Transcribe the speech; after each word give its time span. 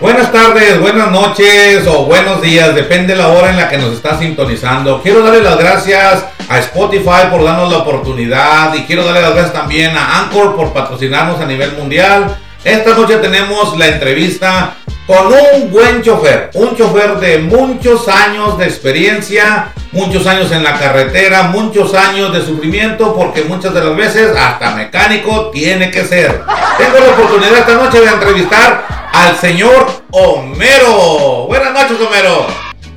Buenas 0.00 0.30
tardes, 0.30 0.80
buenas 0.80 1.10
noches 1.10 1.86
o 1.88 2.04
buenos 2.04 2.40
días, 2.40 2.72
depende 2.76 3.16
la 3.16 3.28
hora 3.28 3.50
en 3.50 3.56
la 3.56 3.68
que 3.68 3.78
nos 3.78 3.94
está 3.94 4.16
sintonizando. 4.16 5.02
Quiero 5.02 5.24
darle 5.24 5.40
las 5.40 5.58
gracias 5.58 6.24
a 6.48 6.58
Spotify 6.60 7.26
por 7.32 7.42
darnos 7.42 7.68
la 7.72 7.78
oportunidad 7.78 8.74
y 8.74 8.82
quiero 8.84 9.04
darle 9.04 9.22
las 9.22 9.32
gracias 9.32 9.54
también 9.54 9.96
a 9.96 10.20
Anchor 10.20 10.54
por 10.54 10.72
patrocinarnos 10.72 11.40
a 11.40 11.46
nivel 11.46 11.72
mundial. 11.72 12.36
Esta 12.62 12.94
noche 12.94 13.16
tenemos 13.16 13.76
la 13.76 13.88
entrevista 13.88 14.76
con 15.06 15.26
un 15.26 15.70
buen 15.70 16.02
chofer, 16.02 16.50
un 16.54 16.74
chofer 16.76 17.16
de 17.18 17.38
muchos 17.38 18.08
años 18.08 18.56
de 18.56 18.64
experiencia, 18.64 19.72
muchos 19.92 20.26
años 20.26 20.50
en 20.50 20.62
la 20.62 20.78
carretera, 20.78 21.44
muchos 21.44 21.92
años 21.94 22.32
de 22.32 22.40
sufrimiento, 22.44 23.14
porque 23.14 23.42
muchas 23.42 23.74
de 23.74 23.84
las 23.84 23.96
veces 23.96 24.34
hasta 24.36 24.74
mecánico 24.74 25.50
tiene 25.50 25.90
que 25.90 26.04
ser. 26.04 26.42
Tengo 26.78 26.98
la 26.98 27.12
oportunidad 27.12 27.58
esta 27.58 27.74
noche 27.74 28.00
de 28.00 28.06
entrevistar 28.06 28.86
al 29.12 29.36
señor 29.36 29.86
Homero. 30.10 31.46
Buenas 31.48 31.72
noches, 31.74 31.98
Homero. 32.00 32.46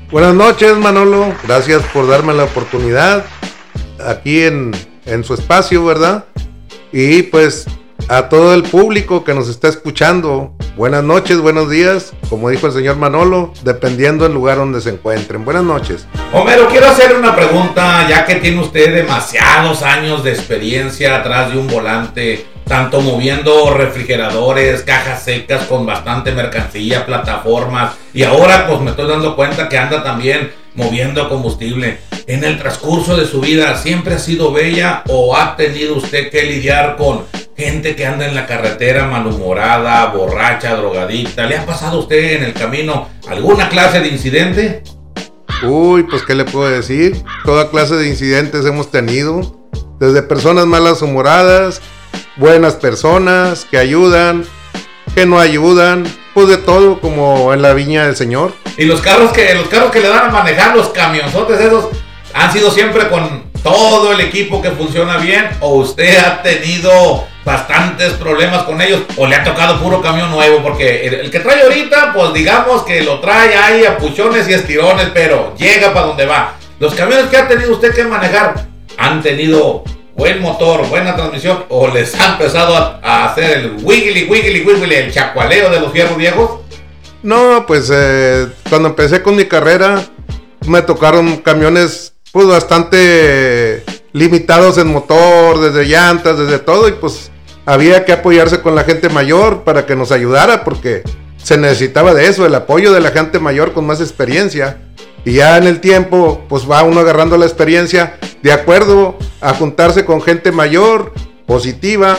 Buenas 0.09 0.33
noches, 0.33 0.77
Manolo. 0.77 1.33
Gracias 1.45 1.81
por 1.93 2.07
darme 2.07 2.33
la 2.33 2.45
oportunidad 2.45 3.25
aquí 4.05 4.43
en, 4.43 4.71
en 5.05 5.25
su 5.25 5.33
espacio, 5.33 5.83
¿verdad? 5.83 6.23
Y 6.93 7.23
pues 7.23 7.65
a 8.09 8.29
todo 8.29 8.53
el 8.53 8.63
público 8.63 9.23
que 9.23 9.33
nos 9.33 9.49
está 9.49 9.67
escuchando, 9.67 10.53
buenas 10.77 11.03
noches, 11.03 11.39
buenos 11.39 11.69
días, 11.69 12.13
como 12.29 12.49
dijo 12.49 12.67
el 12.67 12.73
señor 12.73 12.95
Manolo, 12.95 13.53
dependiendo 13.63 14.23
del 14.23 14.33
lugar 14.33 14.57
donde 14.57 14.79
se 14.79 14.91
encuentren. 14.91 15.43
Buenas 15.43 15.63
noches. 15.63 16.07
Homero, 16.31 16.67
quiero 16.69 16.87
hacer 16.87 17.15
una 17.15 17.35
pregunta, 17.35 18.07
ya 18.07 18.25
que 18.25 18.35
tiene 18.35 18.61
usted 18.61 18.95
demasiados 18.95 19.83
años 19.83 20.23
de 20.23 20.31
experiencia 20.31 21.17
atrás 21.17 21.51
de 21.51 21.59
un 21.59 21.67
volante, 21.67 22.45
tanto 22.65 23.01
moviendo 23.01 23.73
refrigeradores, 23.73 24.83
cajas 24.83 25.23
secas 25.23 25.65
con 25.65 25.85
bastante 25.85 26.31
mercancía, 26.31 27.05
plataformas, 27.05 27.95
y 28.13 28.23
ahora 28.23 28.67
pues 28.67 28.79
me 28.79 28.91
estoy 28.91 29.07
dando 29.07 29.35
cuenta 29.35 29.67
que 29.67 29.77
anda 29.77 30.01
también 30.03 30.51
moviendo 30.75 31.27
combustible. 31.27 31.99
En 32.27 32.43
el 32.43 32.57
transcurso 32.57 33.17
de 33.17 33.25
su 33.25 33.41
vida, 33.41 33.75
¿siempre 33.77 34.15
ha 34.15 34.19
sido 34.19 34.51
bella 34.51 35.03
o 35.07 35.35
ha 35.35 35.55
tenido 35.55 35.95
usted 35.95 36.29
que 36.29 36.43
lidiar 36.43 36.95
con 36.97 37.23
gente 37.57 37.95
que 37.95 38.05
anda 38.05 38.27
en 38.27 38.35
la 38.35 38.45
carretera 38.45 39.07
malhumorada, 39.07 40.05
borracha, 40.07 40.75
drogadicta? 40.75 41.47
¿Le 41.47 41.57
ha 41.57 41.65
pasado 41.65 41.97
a 41.97 41.99
usted 42.01 42.37
en 42.37 42.43
el 42.43 42.53
camino 42.53 43.09
alguna 43.27 43.67
clase 43.67 43.99
de 43.99 44.09
incidente? 44.09 44.83
Uy, 45.63 46.03
pues 46.03 46.21
qué 46.21 46.35
le 46.35 46.45
puedo 46.45 46.69
decir. 46.69 47.23
Toda 47.43 47.71
clase 47.71 47.95
de 47.95 48.07
incidentes 48.07 48.63
hemos 48.65 48.91
tenido. 48.91 49.57
Desde 49.99 50.21
personas 50.21 50.67
malas 50.67 51.01
humoradas, 51.01 51.81
buenas 52.35 52.75
personas 52.75 53.65
que 53.65 53.79
ayudan, 53.79 54.45
que 55.15 55.25
no 55.25 55.39
ayudan, 55.39 56.03
pues 56.35 56.47
de 56.49 56.57
todo 56.57 57.01
como 57.01 57.51
en 57.55 57.63
la 57.63 57.73
viña 57.73 58.05
del 58.05 58.15
Señor. 58.15 58.53
Y 58.77 58.85
los 58.85 59.01
carros 59.01 59.31
que 59.31 59.55
los 59.55 59.67
carros 59.67 59.91
que 59.91 60.01
le 60.01 60.09
dan 60.09 60.29
a 60.29 60.31
manejar 60.31 60.75
los 60.75 60.89
camionzotes 60.89 61.59
esos 61.59 61.87
han 62.35 62.53
sido 62.53 62.69
siempre 62.69 63.09
con 63.09 63.51
todo 63.63 64.11
el 64.11 64.21
equipo 64.21 64.61
que 64.61 64.69
funciona 64.69 65.17
bien 65.17 65.49
o 65.59 65.77
usted 65.77 66.19
ha 66.19 66.43
tenido 66.43 67.25
bastantes 67.47 68.11
problemas 68.15 68.63
con 68.63 68.81
ellos 68.81 69.03
o 69.15 69.25
le 69.25 69.33
ha 69.37 69.43
tocado 69.43 69.79
puro 69.79 70.01
camión 70.01 70.29
nuevo 70.29 70.61
porque 70.61 71.07
el, 71.07 71.31
que 71.31 71.39
trae 71.39 71.61
ahorita 71.61 72.11
pues 72.13 72.33
digamos 72.33 72.83
que 72.83 73.01
lo 73.03 73.21
trae 73.21 73.55
ahí 73.55 73.85
a 73.85 73.97
puchones 73.97 74.49
y 74.49 74.53
estirones 74.53 75.07
pero 75.13 75.55
llega 75.55 75.93
para 75.93 76.07
donde 76.07 76.25
va. 76.25 76.55
Los 76.77 76.93
camiones 76.93 77.27
que 77.27 77.37
ha 77.37 77.47
tenido 77.47 77.71
usted 77.71 77.95
que 77.95 78.03
manejar 78.03 78.67
han 78.97 79.23
tenido 79.23 79.85
buen 80.13 80.41
motor, 80.41 80.85
buena 80.89 81.15
transmisión 81.15 81.63
o 81.69 81.87
les 81.87 82.13
ha 82.19 82.33
empezado 82.33 82.75
a, 82.75 83.31
hacer 83.31 83.59
el 83.59 83.77
wiggly 83.81 84.25
wiggly 84.25 84.65
wiggly, 84.65 84.95
el 84.95 85.13
chacualeo 85.13 85.69
de 85.69 85.79
los 85.79 85.93
fierros 85.93 86.17
viejos. 86.17 86.59
No, 87.23 87.63
pues 87.65 87.89
eh, 87.93 88.47
cuando 88.69 88.89
empecé 88.89 89.23
con 89.23 89.37
mi 89.37 89.45
carrera 89.45 90.03
me 90.65 90.81
tocaron 90.81 91.37
camiones 91.37 92.13
pues 92.33 92.45
bastante 92.45 93.85
limitados 94.11 94.77
en 94.77 94.87
motor, 94.87 95.61
desde 95.61 95.85
llantas, 95.85 96.37
desde 96.37 96.59
todo, 96.59 96.89
y 96.89 96.91
pues 96.91 97.31
había 97.67 98.05
que 98.05 98.13
apoyarse 98.13 98.61
con 98.61 98.75
la 98.75 98.85
gente 98.85 99.09
mayor 99.09 99.65
para 99.65 99.85
que 99.85 99.95
nos 99.95 100.13
ayudara, 100.13 100.63
porque 100.63 101.03
se 101.35 101.57
necesitaba 101.57 102.13
de 102.13 102.27
eso, 102.27 102.45
el 102.45 102.55
apoyo 102.55 102.93
de 102.93 103.01
la 103.01 103.11
gente 103.11 103.39
mayor 103.39 103.73
con 103.73 103.85
más 103.85 103.99
experiencia. 103.99 104.77
Y 105.25 105.33
ya 105.33 105.57
en 105.57 105.67
el 105.67 105.81
tiempo, 105.81 106.45
pues 106.47 106.69
va 106.69 106.83
uno 106.83 107.01
agarrando 107.01 107.37
la 107.37 107.45
experiencia 107.45 108.17
de 108.41 108.53
acuerdo 108.53 109.17
a 109.41 109.53
juntarse 109.53 110.05
con 110.05 110.21
gente 110.21 110.53
mayor, 110.53 111.11
positiva, 111.45 112.17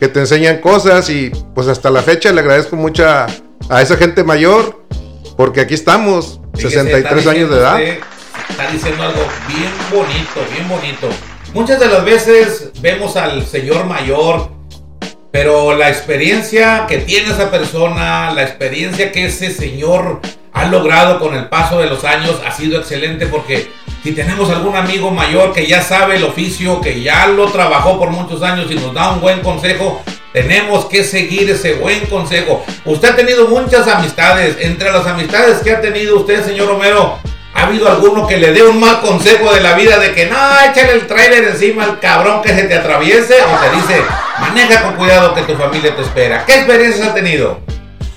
que 0.00 0.08
te 0.08 0.18
enseñan 0.18 0.58
cosas 0.58 1.08
y 1.08 1.30
pues 1.54 1.68
hasta 1.68 1.88
la 1.88 2.02
fecha 2.02 2.32
le 2.32 2.40
agradezco 2.40 2.74
mucho 2.74 3.06
a, 3.06 3.28
esa 3.80 3.96
gente 3.96 4.24
mayor, 4.24 4.84
porque 5.36 5.60
aquí 5.60 5.74
estamos, 5.74 6.40
63 6.54 7.26
años 7.28 7.48
de 7.48 7.56
edad 7.56 7.80
está 8.48 8.72
diciendo 8.72 9.04
algo 9.04 9.22
bien 9.46 9.70
bonito, 9.92 10.40
bien 10.52 10.68
bonito. 10.68 11.08
Muchas 11.54 11.78
de 11.78 11.86
las 11.86 12.04
veces 12.04 12.70
vemos 12.80 13.16
al 13.16 13.46
señor 13.46 13.86
mayor, 13.86 14.59
pero 15.30 15.76
la 15.76 15.88
experiencia 15.88 16.86
que 16.88 16.98
tiene 16.98 17.30
esa 17.30 17.50
persona, 17.50 18.32
la 18.32 18.42
experiencia 18.42 19.12
que 19.12 19.26
ese 19.26 19.52
señor 19.52 20.20
ha 20.52 20.66
logrado 20.66 21.20
con 21.20 21.34
el 21.34 21.48
paso 21.48 21.78
de 21.78 21.86
los 21.86 22.04
años 22.04 22.40
ha 22.44 22.50
sido 22.50 22.78
excelente 22.78 23.26
porque 23.26 23.70
si 24.02 24.12
tenemos 24.12 24.50
algún 24.50 24.76
amigo 24.76 25.10
mayor 25.10 25.52
que 25.52 25.66
ya 25.66 25.82
sabe 25.82 26.16
el 26.16 26.24
oficio, 26.24 26.80
que 26.80 27.00
ya 27.02 27.26
lo 27.26 27.50
trabajó 27.52 27.98
por 27.98 28.10
muchos 28.10 28.42
años 28.42 28.70
y 28.70 28.74
nos 28.74 28.94
da 28.94 29.10
un 29.12 29.20
buen 29.20 29.40
consejo, 29.40 30.02
tenemos 30.32 30.86
que 30.86 31.04
seguir 31.04 31.50
ese 31.50 31.74
buen 31.74 32.06
consejo. 32.06 32.64
Usted 32.84 33.10
ha 33.10 33.16
tenido 33.16 33.48
muchas 33.48 33.86
amistades. 33.88 34.56
Entre 34.60 34.90
las 34.90 35.06
amistades 35.06 35.58
que 35.58 35.72
ha 35.72 35.80
tenido 35.80 36.16
usted, 36.16 36.44
señor 36.44 36.68
Romero, 36.68 37.18
¿Ha 37.52 37.64
habido 37.64 37.88
alguno 37.88 38.26
que 38.26 38.38
le 38.38 38.52
dé 38.52 38.62
un 38.62 38.78
mal 38.78 39.00
consejo 39.00 39.52
de 39.52 39.60
la 39.60 39.74
vida 39.74 39.98
de 39.98 40.14
que 40.14 40.26
no, 40.26 40.36
échale 40.70 40.92
el 40.92 41.06
trailer 41.06 41.44
encima 41.44 41.84
al 41.84 41.98
cabrón 41.98 42.42
que 42.42 42.54
se 42.54 42.62
te 42.62 42.76
atraviese? 42.76 43.34
¿O 43.42 43.58
te 43.58 43.76
dice, 43.76 44.02
maneja 44.40 44.82
con 44.82 44.94
cuidado 44.96 45.34
que 45.34 45.42
tu 45.42 45.54
familia 45.54 45.94
te 45.94 46.02
espera? 46.02 46.44
¿Qué 46.46 46.54
experiencias 46.56 47.08
ha 47.08 47.14
tenido? 47.14 47.60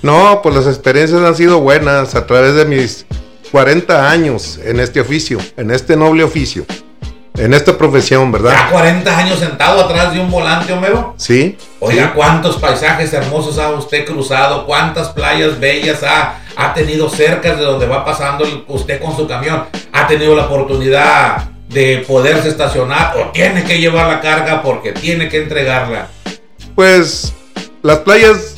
No, 0.02 0.40
pues 0.42 0.54
las 0.54 0.66
experiencias 0.66 1.20
han 1.22 1.34
sido 1.34 1.60
buenas 1.60 2.14
a 2.14 2.26
través 2.26 2.54
de 2.54 2.64
mis 2.64 3.06
40 3.52 4.10
años 4.10 4.58
en 4.64 4.80
este 4.80 5.00
oficio, 5.00 5.38
en 5.56 5.70
este 5.70 5.96
noble 5.96 6.24
oficio, 6.24 6.66
en 7.36 7.54
esta 7.54 7.76
profesión, 7.78 8.30
¿verdad? 8.32 8.52
¿Ya 8.52 8.70
40 8.70 9.18
años 9.18 9.38
sentado 9.38 9.80
atrás 9.80 10.12
de 10.12 10.20
un 10.20 10.30
volante, 10.30 10.72
Homero? 10.72 11.14
Sí. 11.16 11.56
Oiga, 11.80 12.12
¿cuántos 12.14 12.56
paisajes 12.56 13.12
hermosos 13.12 13.58
ha 13.58 13.70
usted 13.70 14.04
cruzado? 14.04 14.66
¿Cuántas 14.66 15.08
playas 15.10 15.58
bellas 15.58 16.02
ha 16.02 16.40
ha 16.56 16.74
tenido 16.74 17.08
cerca 17.08 17.54
de 17.54 17.62
donde 17.62 17.86
va 17.86 18.04
pasando 18.04 18.44
usted 18.68 19.00
con 19.00 19.16
su 19.16 19.26
camión, 19.26 19.64
ha 19.92 20.06
tenido 20.06 20.34
la 20.34 20.46
oportunidad 20.46 21.50
de 21.68 22.04
poderse 22.06 22.48
estacionar 22.48 23.16
o 23.16 23.30
tiene 23.30 23.64
que 23.64 23.78
llevar 23.78 24.08
la 24.08 24.20
carga 24.20 24.62
porque 24.62 24.92
tiene 24.92 25.28
que 25.28 25.42
entregarla. 25.42 26.08
Pues 26.74 27.32
las 27.82 27.98
playas 27.98 28.56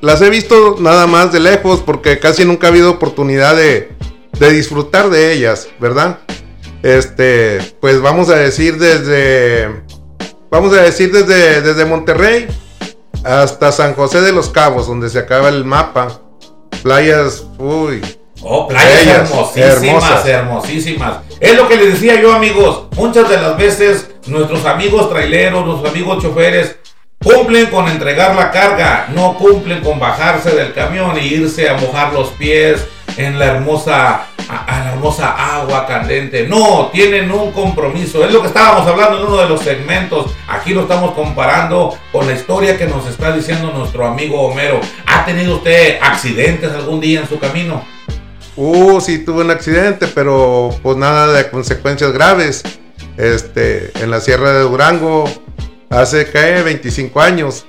las 0.00 0.20
he 0.20 0.30
visto 0.30 0.76
nada 0.80 1.06
más 1.06 1.32
de 1.32 1.40
lejos 1.40 1.80
porque 1.80 2.18
casi 2.18 2.44
nunca 2.44 2.66
ha 2.66 2.70
habido 2.70 2.90
oportunidad 2.90 3.56
de, 3.56 3.92
de 4.38 4.50
disfrutar 4.50 5.08
de 5.08 5.32
ellas, 5.32 5.68
¿verdad? 5.80 6.18
Este, 6.82 7.58
pues 7.80 8.02
vamos 8.02 8.28
a 8.28 8.36
decir 8.36 8.76
desde, 8.76 9.82
vamos 10.50 10.74
a 10.74 10.82
decir 10.82 11.10
desde, 11.10 11.62
desde 11.62 11.84
Monterrey 11.86 12.46
hasta 13.24 13.72
San 13.72 13.94
José 13.94 14.20
de 14.20 14.32
los 14.32 14.50
Cabos, 14.50 14.86
donde 14.86 15.08
se 15.08 15.18
acaba 15.18 15.48
el 15.48 15.64
mapa 15.64 16.20
playas, 16.82 17.46
uy. 17.58 18.02
Oh, 18.42 18.68
playas 18.68 19.06
hermosísimas, 19.06 20.26
hermosísimas. 20.26 21.18
Es 21.40 21.56
lo 21.56 21.66
que 21.66 21.76
les 21.76 21.94
decía 21.94 22.20
yo, 22.20 22.34
amigos. 22.34 22.88
Muchas 22.94 23.30
de 23.30 23.38
las 23.38 23.56
veces 23.56 24.10
nuestros 24.26 24.66
amigos 24.66 25.08
traileros, 25.08 25.64
nuestros 25.64 25.90
amigos 25.90 26.22
choferes, 26.22 26.76
cumplen 27.24 27.66
con 27.66 27.88
entregar 27.88 28.36
la 28.36 28.52
carga, 28.52 29.08
no 29.12 29.36
cumplen 29.36 29.82
con 29.82 29.98
bajarse 29.98 30.54
del 30.54 30.72
camión 30.72 31.16
e 31.16 31.24
irse 31.24 31.68
a 31.68 31.74
mojar 31.74 32.12
los 32.12 32.28
pies 32.28 32.86
en 33.16 33.38
la 33.38 33.46
hermosa 33.46 34.26
la 34.48 34.92
hermosa 34.92 35.56
agua 35.56 35.86
candente. 35.86 36.46
No, 36.46 36.90
tienen 36.92 37.30
un 37.30 37.52
compromiso. 37.52 38.24
Es 38.24 38.32
lo 38.32 38.42
que 38.42 38.48
estábamos 38.48 38.86
hablando 38.86 39.18
en 39.18 39.26
uno 39.26 39.38
de 39.38 39.48
los 39.48 39.60
segmentos. 39.60 40.32
Aquí 40.48 40.74
lo 40.74 40.82
estamos 40.82 41.12
comparando 41.12 41.96
con 42.12 42.26
la 42.26 42.34
historia 42.34 42.76
que 42.76 42.86
nos 42.86 43.06
está 43.06 43.34
diciendo 43.34 43.72
nuestro 43.72 44.06
amigo 44.06 44.40
Homero. 44.42 44.80
¿Ha 45.06 45.24
tenido 45.24 45.56
usted 45.56 45.98
accidentes 46.00 46.70
algún 46.72 47.00
día 47.00 47.20
en 47.20 47.28
su 47.28 47.38
camino? 47.38 47.82
Uh, 48.56 49.00
sí, 49.00 49.24
tuve 49.24 49.42
un 49.42 49.50
accidente, 49.50 50.06
pero 50.06 50.70
pues 50.82 50.96
nada 50.96 51.32
de 51.32 51.50
consecuencias 51.50 52.12
graves. 52.12 52.62
Este, 53.16 53.92
en 54.02 54.10
la 54.10 54.20
Sierra 54.20 54.52
de 54.52 54.60
Durango, 54.60 55.24
hace 55.94 56.26
que 56.26 56.62
25 56.62 57.20
años, 57.20 57.64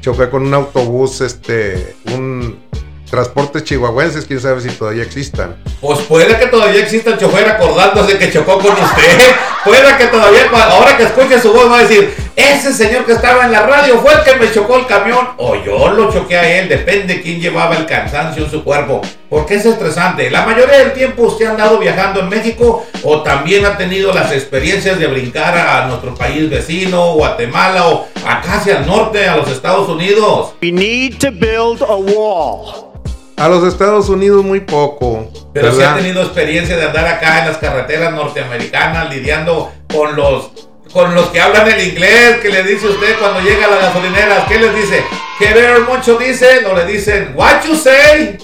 choqué 0.00 0.28
con 0.28 0.46
un 0.46 0.54
autobús, 0.54 1.20
este, 1.20 1.96
un 2.12 2.62
transportes 3.10 3.62
chihuahuenses, 3.64 4.24
quién 4.26 4.40
sabe 4.40 4.60
si 4.60 4.70
todavía 4.70 5.04
existan. 5.04 5.56
Pues 5.80 6.00
puede 6.00 6.36
que 6.36 6.46
todavía 6.46 6.82
exista 6.82 7.10
el 7.10 7.18
chofer 7.18 7.48
acordándose 7.48 8.18
que 8.18 8.32
chocó 8.32 8.58
con 8.58 8.72
usted. 8.72 9.18
Puede 9.64 9.96
que 9.96 10.06
todavía, 10.06 10.48
ahora 10.52 10.96
que 10.96 11.04
escuche 11.04 11.40
su 11.40 11.52
voz, 11.52 11.70
va 11.70 11.78
a 11.78 11.82
decir: 11.82 12.14
Ese 12.36 12.72
señor 12.72 13.04
que 13.04 13.12
estaba 13.12 13.44
en 13.44 13.52
la 13.52 13.62
radio 13.62 13.98
fue 13.98 14.12
el 14.12 14.22
que 14.22 14.36
me 14.36 14.52
chocó 14.52 14.76
el 14.76 14.86
camión. 14.86 15.30
O 15.38 15.56
yo 15.56 15.90
lo 15.90 16.12
choqué 16.12 16.36
a 16.36 16.58
él. 16.58 16.68
Depende 16.68 17.20
quién 17.20 17.40
llevaba 17.40 17.76
el 17.76 17.86
cansancio 17.86 18.44
en 18.44 18.50
su 18.50 18.62
cuerpo. 18.62 19.00
Porque 19.28 19.54
es 19.54 19.66
estresante. 19.66 20.30
La 20.30 20.44
mayoría 20.44 20.78
del 20.78 20.92
tiempo 20.92 21.24
usted 21.24 21.46
ha 21.46 21.50
andado 21.50 21.78
viajando 21.78 22.20
en 22.20 22.28
México 22.28 22.86
o 23.02 23.22
también 23.22 23.64
ha 23.64 23.76
tenido 23.76 24.12
las 24.12 24.30
experiencias 24.32 24.98
de 24.98 25.06
brincar 25.06 25.56
a 25.56 25.86
nuestro 25.86 26.14
país 26.14 26.48
vecino, 26.48 27.14
Guatemala 27.14 27.88
o 27.88 28.06
acá 28.26 28.54
hacia 28.54 28.78
el 28.78 28.86
norte, 28.86 29.26
a 29.26 29.36
los 29.36 29.48
Estados 29.48 29.88
Unidos. 29.88 30.54
We 30.62 30.70
need 30.70 31.18
to 31.18 31.30
build 31.30 31.82
a 31.82 31.96
wall. 31.96 32.94
A 33.36 33.48
los 33.48 33.64
Estados 33.64 34.08
Unidos 34.08 34.44
muy 34.44 34.60
poco. 34.60 35.28
Pero 35.52 35.72
si 35.72 35.82
ha 35.82 35.96
tenido 35.96 36.22
experiencia 36.22 36.76
de 36.76 36.86
andar 36.86 37.06
acá 37.06 37.40
en 37.40 37.48
las 37.48 37.58
carreteras 37.58 38.12
norteamericanas 38.12 39.10
lidiando 39.10 39.72
con 39.92 40.14
los 40.14 40.50
con 40.92 41.12
los 41.12 41.26
que 41.30 41.40
hablan 41.40 41.68
el 41.68 41.88
inglés, 41.88 42.36
que 42.40 42.50
le 42.50 42.62
dice 42.62 42.86
usted 42.86 43.18
cuando 43.18 43.40
llega 43.40 43.66
a 43.66 43.70
la 43.70 43.76
gasolinera, 43.78 44.46
¿qué 44.46 44.60
les 44.60 44.72
dice? 44.76 45.04
¿Qué 45.40 45.52
ver 45.52 45.80
mucho 45.80 46.16
dicen? 46.16 46.64
O 46.66 46.74
le 46.76 46.86
dicen, 46.86 47.32
what 47.34 47.64
you 47.66 47.74
say? 47.74 48.38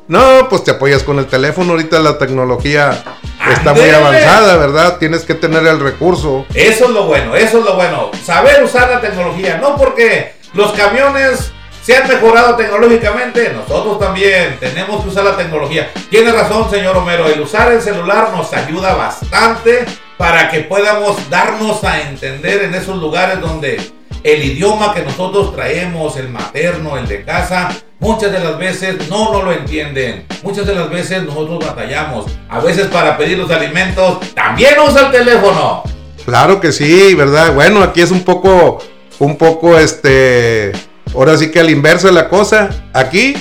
no, 0.08 0.48
pues 0.48 0.62
te 0.62 0.70
apoyas 0.70 1.02
con 1.02 1.18
el 1.18 1.26
teléfono, 1.26 1.72
ahorita 1.72 1.98
la 1.98 2.16
tecnología 2.16 3.02
está 3.50 3.74
muy 3.74 3.90
avanzada, 3.90 4.56
¿verdad? 4.56 4.98
Tienes 4.98 5.24
que 5.24 5.34
tener 5.34 5.66
el 5.66 5.80
recurso. 5.80 6.46
Eso 6.54 6.84
es 6.84 6.90
lo 6.90 7.06
bueno, 7.06 7.34
eso 7.34 7.58
es 7.58 7.64
lo 7.64 7.74
bueno. 7.74 8.12
Saber 8.24 8.62
usar 8.62 8.88
la 8.88 9.00
tecnología, 9.00 9.58
no 9.60 9.76
porque 9.76 10.34
los 10.54 10.70
camiones 10.74 11.52
se 11.86 11.96
han 11.96 12.08
mejorado 12.08 12.56
tecnológicamente, 12.56 13.52
nosotros 13.52 14.00
también 14.00 14.56
tenemos 14.58 15.04
que 15.04 15.08
usar 15.08 15.22
la 15.22 15.36
tecnología. 15.36 15.88
Tiene 16.10 16.32
razón, 16.32 16.68
señor 16.68 16.96
Homero, 16.96 17.28
el 17.28 17.40
usar 17.40 17.70
el 17.70 17.80
celular 17.80 18.32
nos 18.34 18.52
ayuda 18.52 18.96
bastante 18.96 19.84
para 20.16 20.50
que 20.50 20.62
podamos 20.62 21.30
darnos 21.30 21.84
a 21.84 22.00
entender 22.00 22.64
en 22.64 22.74
esos 22.74 22.96
lugares 22.96 23.40
donde 23.40 23.80
el 24.24 24.44
idioma 24.44 24.94
que 24.94 25.02
nosotros 25.02 25.54
traemos, 25.54 26.16
el 26.16 26.28
materno, 26.28 26.98
el 26.98 27.06
de 27.06 27.24
casa, 27.24 27.68
muchas 28.00 28.32
de 28.32 28.40
las 28.40 28.58
veces 28.58 29.08
no 29.08 29.32
nos 29.32 29.44
lo 29.44 29.52
entienden. 29.52 30.26
Muchas 30.42 30.66
de 30.66 30.74
las 30.74 30.90
veces 30.90 31.22
nosotros 31.22 31.64
batallamos. 31.64 32.26
A 32.48 32.58
veces 32.58 32.88
para 32.88 33.16
pedir 33.16 33.38
los 33.38 33.52
alimentos 33.52 34.18
también 34.34 34.74
usa 34.80 35.02
el 35.02 35.12
teléfono. 35.12 35.84
Claro 36.24 36.58
que 36.58 36.72
sí, 36.72 37.14
¿verdad? 37.14 37.54
Bueno, 37.54 37.80
aquí 37.80 38.00
es 38.00 38.10
un 38.10 38.24
poco, 38.24 38.80
un 39.20 39.38
poco 39.38 39.78
este, 39.78 40.72
ahora 41.14 41.36
sí 41.36 41.50
que 41.50 41.60
al 41.60 41.70
inverso 41.70 42.06
de 42.06 42.12
la 42.12 42.28
cosa. 42.28 42.70
Aquí, 42.92 43.34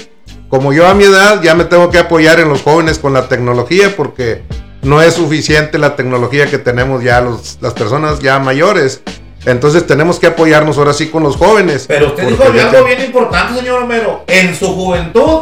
como 0.50 0.74
yo 0.74 0.88
a 0.88 0.94
mi 0.94 1.04
edad, 1.04 1.42
ya 1.42 1.56
me 1.56 1.66
tengo 1.66 1.90
que 1.90 2.00
apoyar 2.00 2.40
en 2.40 2.50
los 2.50 2.62
jóvenes 2.62 3.00
con 3.00 3.14
la 3.14 3.28
tecnología 3.28 3.96
porque 3.96 4.44
no 4.82 5.02
es 5.02 5.16
suficiente 5.16 5.78
la 5.78 5.96
tecnología 5.96 6.46
que 6.46 6.58
tenemos 6.58 7.04
ya 7.04 7.22
los, 7.22 7.58
las 7.62 7.74
personas 7.74 8.20
ya 8.20 8.40
mayores. 8.40 9.02
Entonces 9.46 9.86
tenemos 9.86 10.20
que 10.20 10.28
apoyarnos 10.28 10.78
ahora 10.78 10.94
sí 10.94 11.08
con 11.08 11.24
los 11.24 11.36
jóvenes. 11.36 11.86
Pero 11.88 12.08
usted 12.08 12.28
dijo 12.28 12.44
algo 12.44 12.86
bien 12.86 13.02
importante, 13.02 13.60
señor 13.60 13.82
Romero. 13.82 14.24
En 14.28 14.56
su 14.56 14.74
juventud, 14.74 15.42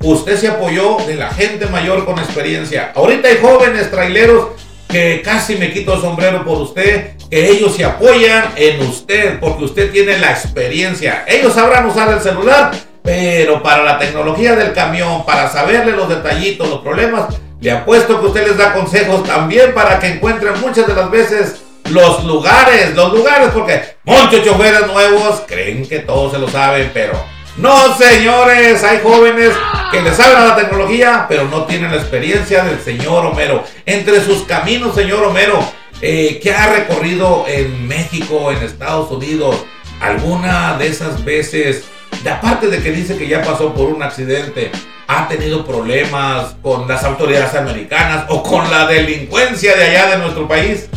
usted 0.00 0.36
se 0.38 0.48
apoyó 0.48 0.96
de 1.06 1.16
la 1.16 1.30
gente 1.30 1.66
mayor 1.66 2.04
con 2.04 2.18
experiencia. 2.18 2.92
Ahorita 2.94 3.28
hay 3.28 3.38
jóvenes 3.40 3.90
traileros 3.90 4.48
que 4.88 5.22
casi 5.24 5.56
me 5.56 5.72
quito 5.72 5.94
el 5.94 6.00
sombrero 6.00 6.44
por 6.44 6.58
usted, 6.58 7.12
ellos 7.30 7.74
se 7.74 7.84
apoyan 7.84 8.52
en 8.56 8.80
usted 8.82 9.38
porque 9.40 9.64
usted 9.64 9.90
tiene 9.90 10.18
la 10.18 10.30
experiencia. 10.30 11.24
Ellos 11.26 11.54
sabrán 11.54 11.86
usar 11.86 12.12
el 12.12 12.20
celular, 12.20 12.72
pero 13.02 13.62
para 13.62 13.82
la 13.82 13.98
tecnología 13.98 14.56
del 14.56 14.72
camión, 14.72 15.24
para 15.24 15.50
saberle 15.50 15.92
los 15.92 16.08
detallitos, 16.08 16.68
los 16.68 16.80
problemas, 16.80 17.34
le 17.60 17.70
apuesto 17.70 18.20
que 18.20 18.26
usted 18.26 18.46
les 18.46 18.56
da 18.56 18.74
consejos 18.74 19.24
también 19.24 19.72
para 19.74 19.98
que 19.98 20.08
encuentren 20.08 20.60
muchas 20.60 20.86
de 20.86 20.94
las 20.94 21.10
veces 21.10 21.62
los 21.90 22.24
lugares, 22.24 22.94
los 22.94 23.12
lugares, 23.12 23.50
porque 23.52 23.96
muchos 24.04 24.44
choferes 24.44 24.86
nuevos 24.86 25.42
creen 25.46 25.86
que 25.86 26.00
todos 26.00 26.32
se 26.32 26.38
lo 26.38 26.48
saben, 26.48 26.90
pero 26.92 27.12
no, 27.56 27.96
señores, 27.96 28.82
hay 28.82 28.98
jóvenes 29.00 29.50
que 29.92 30.02
le 30.02 30.12
saben 30.12 30.38
a 30.38 30.46
la 30.46 30.56
tecnología, 30.56 31.26
pero 31.28 31.44
no 31.44 31.64
tienen 31.66 31.92
la 31.92 31.98
experiencia 31.98 32.64
del 32.64 32.80
señor 32.80 33.26
Homero. 33.26 33.62
Entre 33.86 34.20
sus 34.24 34.42
caminos, 34.42 34.96
señor 34.96 35.22
Homero, 35.22 35.60
eh, 36.04 36.54
ha 36.54 36.66
recorrido 36.66 37.46
en 37.48 37.88
México, 37.88 38.52
en 38.52 38.62
Estados 38.62 39.10
Unidos, 39.10 39.56
alguna 40.00 40.76
de 40.76 40.88
esas 40.88 41.24
veces, 41.24 41.84
aparte 42.30 42.68
de 42.68 42.82
que 42.82 42.92
dice 42.92 43.16
que 43.16 43.26
ya 43.26 43.42
pasó 43.42 43.72
por 43.72 43.88
un 43.88 44.02
accidente, 44.02 44.70
ha 45.06 45.28
tenido 45.28 45.64
problemas 45.64 46.56
con 46.62 46.86
las 46.86 47.04
autoridades 47.04 47.54
americanas 47.54 48.26
o 48.28 48.42
con 48.42 48.70
la 48.70 48.86
delincuencia 48.86 49.74
de 49.76 49.84
allá 49.84 50.10
de 50.10 50.18
nuestro 50.18 50.46
país. 50.46 50.88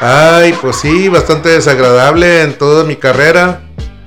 Ay, 0.00 0.54
pues 0.62 0.76
sí, 0.76 1.10
bastante 1.10 1.50
desagradable 1.50 2.42
en 2.42 2.54
toda 2.54 2.84
mi 2.84 2.96
carrera. 2.96 3.62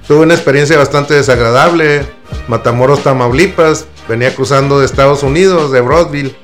Tuve 0.07 0.21
una 0.21 0.33
experiencia 0.33 0.75
bastante 0.75 1.13
desagradable. 1.13 2.03
Matamoros, 2.47 3.03
Tamaulipas. 3.03 3.85
Venía 4.07 4.33
cruzando 4.33 4.79
de 4.79 4.87
Estados 4.87 5.21
Unidos, 5.21 5.71
de 5.71 5.81
Broadville. 5.81 6.35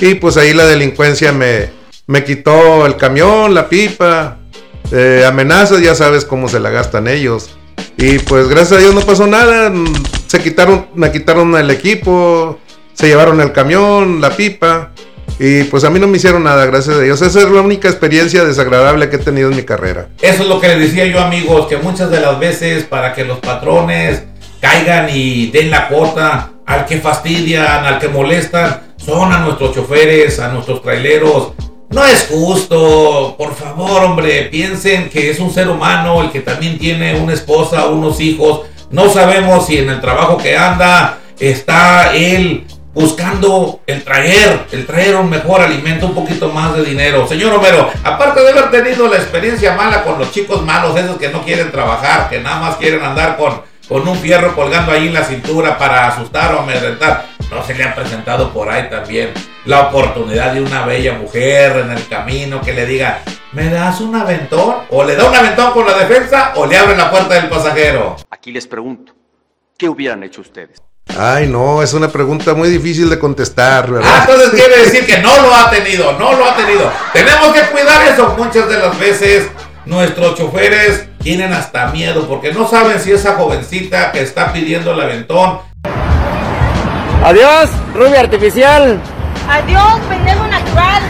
Y 0.00 0.14
pues 0.16 0.36
ahí 0.36 0.52
la 0.52 0.66
delincuencia 0.66 1.32
me, 1.32 1.79
me 2.10 2.24
quitó 2.24 2.86
el 2.86 2.96
camión, 2.96 3.54
la 3.54 3.68
pipa. 3.68 4.38
Eh, 4.90 5.24
amenazas, 5.24 5.80
ya 5.80 5.94
sabes 5.94 6.24
cómo 6.24 6.48
se 6.48 6.58
la 6.58 6.68
gastan 6.70 7.06
ellos. 7.06 7.50
Y 7.96 8.18
pues 8.18 8.48
gracias 8.48 8.72
a 8.72 8.78
Dios 8.78 8.92
no 8.92 9.00
pasó 9.02 9.28
nada. 9.28 9.72
Se 10.26 10.42
quitaron, 10.42 10.88
me 10.96 11.12
quitaron 11.12 11.54
el 11.54 11.70
equipo. 11.70 12.58
Se 12.94 13.06
llevaron 13.06 13.40
el 13.40 13.52
camión, 13.52 14.20
la 14.20 14.30
pipa. 14.30 14.90
Y 15.38 15.62
pues 15.64 15.84
a 15.84 15.90
mí 15.90 16.00
no 16.00 16.08
me 16.08 16.16
hicieron 16.16 16.42
nada, 16.42 16.66
gracias 16.66 16.96
a 16.96 17.00
Dios. 17.00 17.22
Esa 17.22 17.42
es 17.42 17.48
la 17.48 17.60
única 17.60 17.88
experiencia 17.88 18.44
desagradable 18.44 19.08
que 19.08 19.14
he 19.14 19.20
tenido 19.20 19.48
en 19.48 19.54
mi 19.54 19.62
carrera. 19.62 20.08
Eso 20.20 20.42
es 20.42 20.48
lo 20.48 20.60
que 20.60 20.66
les 20.66 20.80
decía 20.80 21.06
yo, 21.06 21.20
amigos, 21.20 21.68
que 21.68 21.76
muchas 21.76 22.10
de 22.10 22.20
las 22.20 22.40
veces 22.40 22.82
para 22.82 23.14
que 23.14 23.24
los 23.24 23.38
patrones 23.38 24.24
caigan 24.60 25.08
y 25.10 25.46
den 25.52 25.70
la 25.70 25.86
cuota 25.86 26.50
al 26.66 26.86
que 26.86 26.98
fastidian, 26.98 27.84
al 27.84 28.00
que 28.00 28.08
molestan, 28.08 28.94
son 28.96 29.32
a 29.32 29.38
nuestros 29.38 29.76
choferes, 29.76 30.40
a 30.40 30.48
nuestros 30.48 30.82
traileros. 30.82 31.52
No 31.90 32.04
es 32.04 32.28
justo, 32.30 33.34
por 33.36 33.52
favor, 33.56 34.04
hombre, 34.04 34.44
piensen 34.44 35.10
que 35.10 35.28
es 35.28 35.40
un 35.40 35.52
ser 35.52 35.68
humano 35.68 36.22
el 36.22 36.30
que 36.30 36.38
también 36.38 36.78
tiene 36.78 37.16
una 37.16 37.32
esposa, 37.32 37.86
unos 37.86 38.20
hijos. 38.20 38.60
No 38.92 39.10
sabemos 39.10 39.66
si 39.66 39.78
en 39.78 39.90
el 39.90 40.00
trabajo 40.00 40.36
que 40.36 40.56
anda 40.56 41.18
está 41.40 42.14
él 42.14 42.64
buscando 42.94 43.80
el 43.88 44.04
traer, 44.04 44.66
el 44.70 44.86
traer 44.86 45.16
un 45.16 45.28
mejor 45.28 45.62
alimento, 45.62 46.06
un 46.06 46.14
poquito 46.14 46.50
más 46.50 46.76
de 46.76 46.84
dinero. 46.84 47.26
Señor 47.26 47.54
Homero, 47.54 47.90
aparte 48.04 48.40
de 48.40 48.50
haber 48.50 48.70
tenido 48.70 49.08
la 49.08 49.16
experiencia 49.16 49.74
mala 49.74 50.04
con 50.04 50.16
los 50.16 50.30
chicos 50.30 50.62
malos, 50.62 50.96
esos 50.96 51.16
que 51.16 51.30
no 51.30 51.42
quieren 51.42 51.72
trabajar, 51.72 52.28
que 52.28 52.38
nada 52.38 52.60
más 52.60 52.76
quieren 52.76 53.02
andar 53.02 53.36
con, 53.36 53.62
con 53.88 54.06
un 54.06 54.16
fierro 54.16 54.54
colgando 54.54 54.92
ahí 54.92 55.08
en 55.08 55.14
la 55.14 55.24
cintura 55.24 55.76
para 55.76 56.06
asustar 56.06 56.54
o 56.54 56.60
amedrentar, 56.60 57.26
no 57.50 57.64
se 57.64 57.74
le 57.74 57.82
ha 57.82 57.96
presentado 57.96 58.52
por 58.52 58.70
ahí 58.70 58.88
también 58.88 59.32
la 59.66 59.88
oportunidad 59.88 60.54
de 60.54 60.62
una 60.62 60.84
bella 60.86 61.14
mujer 61.14 61.76
en 61.78 61.90
el 61.90 62.08
camino 62.08 62.60
que 62.60 62.72
le 62.72 62.86
diga, 62.86 63.22
¿me 63.52 63.68
das 63.68 64.00
un 64.00 64.14
aventón? 64.16 64.76
O 64.90 65.04
le 65.04 65.16
da 65.16 65.28
un 65.28 65.34
aventón 65.34 65.72
con 65.72 65.86
la 65.86 65.98
defensa 65.98 66.52
o 66.56 66.66
le 66.66 66.76
abre 66.76 66.96
la 66.96 67.10
puerta 67.10 67.34
del 67.34 67.48
pasajero. 67.48 68.16
Aquí 68.30 68.52
les 68.52 68.66
pregunto, 68.66 69.12
¿qué 69.76 69.88
hubieran 69.88 70.22
hecho 70.22 70.40
ustedes? 70.40 70.80
Ay, 71.18 71.48
no, 71.48 71.82
es 71.82 71.92
una 71.92 72.08
pregunta 72.08 72.54
muy 72.54 72.68
difícil 72.68 73.10
de 73.10 73.18
contestar, 73.18 73.90
¿verdad? 73.90 74.08
Ah, 74.10 74.26
entonces 74.28 74.50
quiere 74.50 74.84
decir 74.84 75.04
que 75.04 75.18
no 75.18 75.42
lo 75.42 75.54
ha 75.54 75.68
tenido, 75.70 76.12
no 76.12 76.32
lo 76.34 76.44
ha 76.44 76.56
tenido. 76.56 76.90
Tenemos 77.12 77.52
que 77.52 77.62
cuidar 77.62 78.06
eso. 78.06 78.34
Muchas 78.38 78.68
de 78.68 78.78
las 78.78 78.98
veces 78.98 79.48
nuestros 79.84 80.36
choferes 80.36 81.08
tienen 81.18 81.52
hasta 81.52 81.88
miedo 81.88 82.28
porque 82.28 82.52
no 82.52 82.68
saben 82.68 83.00
si 83.00 83.12
esa 83.12 83.34
jovencita 83.34 84.12
que 84.12 84.22
está 84.22 84.52
pidiendo 84.52 84.92
el 84.92 85.00
aventón. 85.00 85.58
Adiós, 87.24 87.68
rubia 87.94 88.20
artificial. 88.20 89.00
Adiós, 89.50 90.00
pendejo 90.08 90.46
natural. 90.46 91.02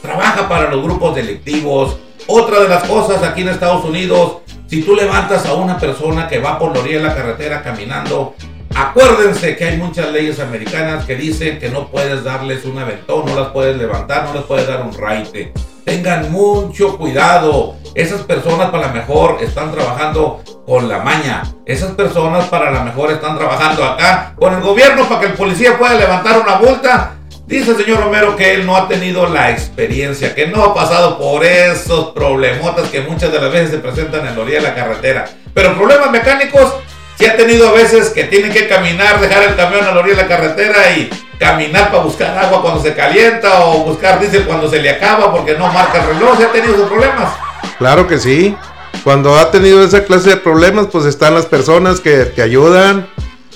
Trabaja 0.00 0.48
para 0.48 0.70
los 0.70 0.82
grupos 0.82 1.14
delictivos. 1.16 1.96
Otra 2.28 2.60
de 2.60 2.68
las 2.68 2.84
cosas 2.84 3.22
aquí 3.22 3.42
en 3.42 3.48
Estados 3.48 3.84
Unidos 3.84 4.38
si 4.66 4.82
tú 4.82 4.96
levantas 4.96 5.46
a 5.46 5.54
una 5.54 5.78
persona 5.78 6.26
que 6.26 6.40
va 6.40 6.58
por 6.58 6.74
la 6.74 6.80
orilla 6.80 6.98
de 6.98 7.04
la 7.04 7.14
carretera 7.14 7.62
caminando, 7.62 8.34
acuérdense 8.74 9.56
que 9.56 9.64
hay 9.64 9.76
muchas 9.76 10.10
leyes 10.10 10.40
americanas 10.40 11.04
que 11.04 11.14
dicen 11.14 11.60
que 11.60 11.68
no 11.68 11.86
puedes 11.88 12.24
darles 12.24 12.64
un 12.64 12.76
aventón, 12.76 13.26
no 13.26 13.36
las 13.36 13.50
puedes 13.50 13.76
levantar, 13.76 14.24
no 14.24 14.34
les 14.34 14.42
puedes 14.42 14.66
dar 14.66 14.82
un 14.82 14.92
raite. 14.92 15.52
Tengan 15.86 16.30
mucho 16.30 16.98
cuidado. 16.98 17.76
Esas 17.94 18.20
personas 18.20 18.68
para 18.70 18.88
lo 18.88 18.92
mejor 18.92 19.38
están 19.40 19.72
trabajando 19.72 20.42
con 20.66 20.86
la 20.86 20.98
maña. 20.98 21.44
Esas 21.64 21.92
personas 21.92 22.44
para 22.48 22.70
lo 22.70 22.84
mejor 22.84 23.10
están 23.12 23.38
trabajando 23.38 23.82
acá 23.84 24.34
con 24.36 24.52
el 24.52 24.60
gobierno 24.60 25.08
para 25.08 25.20
que 25.20 25.26
el 25.28 25.32
policía 25.32 25.78
pueda 25.78 25.94
levantar 25.94 26.38
una 26.38 26.56
multa 26.56 27.16
Dice 27.46 27.70
el 27.70 27.76
señor 27.76 28.00
Romero 28.00 28.34
que 28.34 28.54
él 28.54 28.66
no 28.66 28.76
ha 28.76 28.88
tenido 28.88 29.28
la 29.28 29.52
experiencia, 29.52 30.34
que 30.34 30.48
no 30.48 30.64
ha 30.64 30.74
pasado 30.74 31.16
por 31.16 31.44
esos 31.44 32.06
problemotas 32.06 32.88
que 32.88 33.02
muchas 33.02 33.30
de 33.30 33.40
las 33.40 33.52
veces 33.52 33.70
se 33.70 33.78
presentan 33.78 34.26
en 34.26 34.34
la 34.34 34.42
orilla 34.42 34.58
de 34.58 34.64
la 34.64 34.74
carretera. 34.74 35.26
Pero 35.54 35.76
problemas 35.76 36.10
mecánicos, 36.10 36.74
Si 37.18 37.24
ha 37.24 37.34
tenido 37.34 37.72
veces 37.72 38.10
que 38.10 38.24
tienen 38.24 38.52
que 38.52 38.68
caminar, 38.68 39.18
dejar 39.20 39.42
el 39.44 39.56
camión 39.56 39.84
a 39.86 39.92
la 39.92 40.00
orilla 40.00 40.16
de 40.16 40.22
la 40.22 40.28
carretera 40.28 40.90
y 40.90 41.08
caminar 41.38 41.90
para 41.90 42.02
buscar 42.02 42.36
agua 42.38 42.62
cuando 42.62 42.82
se 42.82 42.94
calienta 42.94 43.64
o 43.64 43.84
buscar 43.84 44.18
diésel 44.20 44.44
cuando 44.44 44.68
se 44.68 44.80
le 44.80 44.90
acaba 44.90 45.32
porque 45.32 45.56
no 45.56 45.72
marca 45.72 46.02
el 46.02 46.14
reloj. 46.14 46.36
¿Si 46.38 46.42
ha 46.44 46.52
tenido 46.52 46.76
sus 46.76 46.88
problemas? 46.88 47.32
Claro 47.78 48.06
que 48.06 48.18
sí. 48.18 48.56
Cuando 49.04 49.38
ha 49.38 49.50
tenido 49.50 49.84
esa 49.84 50.04
clase 50.04 50.30
de 50.30 50.36
problemas, 50.36 50.86
pues 50.90 51.04
están 51.04 51.34
las 51.34 51.46
personas 51.46 52.00
que 52.00 52.24
te 52.24 52.42
ayudan, 52.42 53.06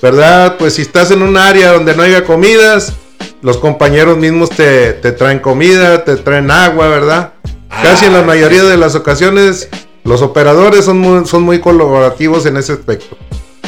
¿verdad? 0.01 0.57
Pues 0.59 0.75
si 0.75 0.83
estás 0.83 1.11
en 1.11 1.23
un 1.23 1.37
área 1.37 1.73
donde 1.73 1.97
no 1.97 2.03
haya 2.03 2.25
comidas, 2.25 2.93
los 3.43 3.57
compañeros 3.57 4.17
mismos 4.17 4.51
te, 4.51 4.93
te 4.93 5.13
traen 5.13 5.41
comida, 5.41 6.05
te 6.05 6.17
traen 6.17 6.51
agua, 6.51 6.89
¿verdad? 6.89 7.33
Casi 7.83 8.07
en 8.07 8.13
la 8.13 8.23
mayoría 8.23 8.63
de 8.63 8.77
las 8.77 8.95
ocasiones, 8.95 9.69
los 10.05 10.23
operadores 10.23 10.85
son 10.85 10.99
muy, 10.99 11.27
son 11.27 11.43
muy 11.43 11.61
colaborativos 11.61 12.47
en 12.47 12.57
ese 12.57 12.73
aspecto. 12.73 13.17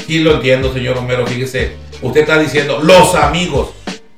Sí 0.07 0.19
lo 0.19 0.35
entiendo, 0.35 0.73
señor 0.73 0.97
Romero. 0.97 1.26
Fíjese, 1.26 1.76
usted 2.02 2.21
está 2.21 2.38
diciendo 2.38 2.81
los 2.83 3.14
amigos. 3.14 3.71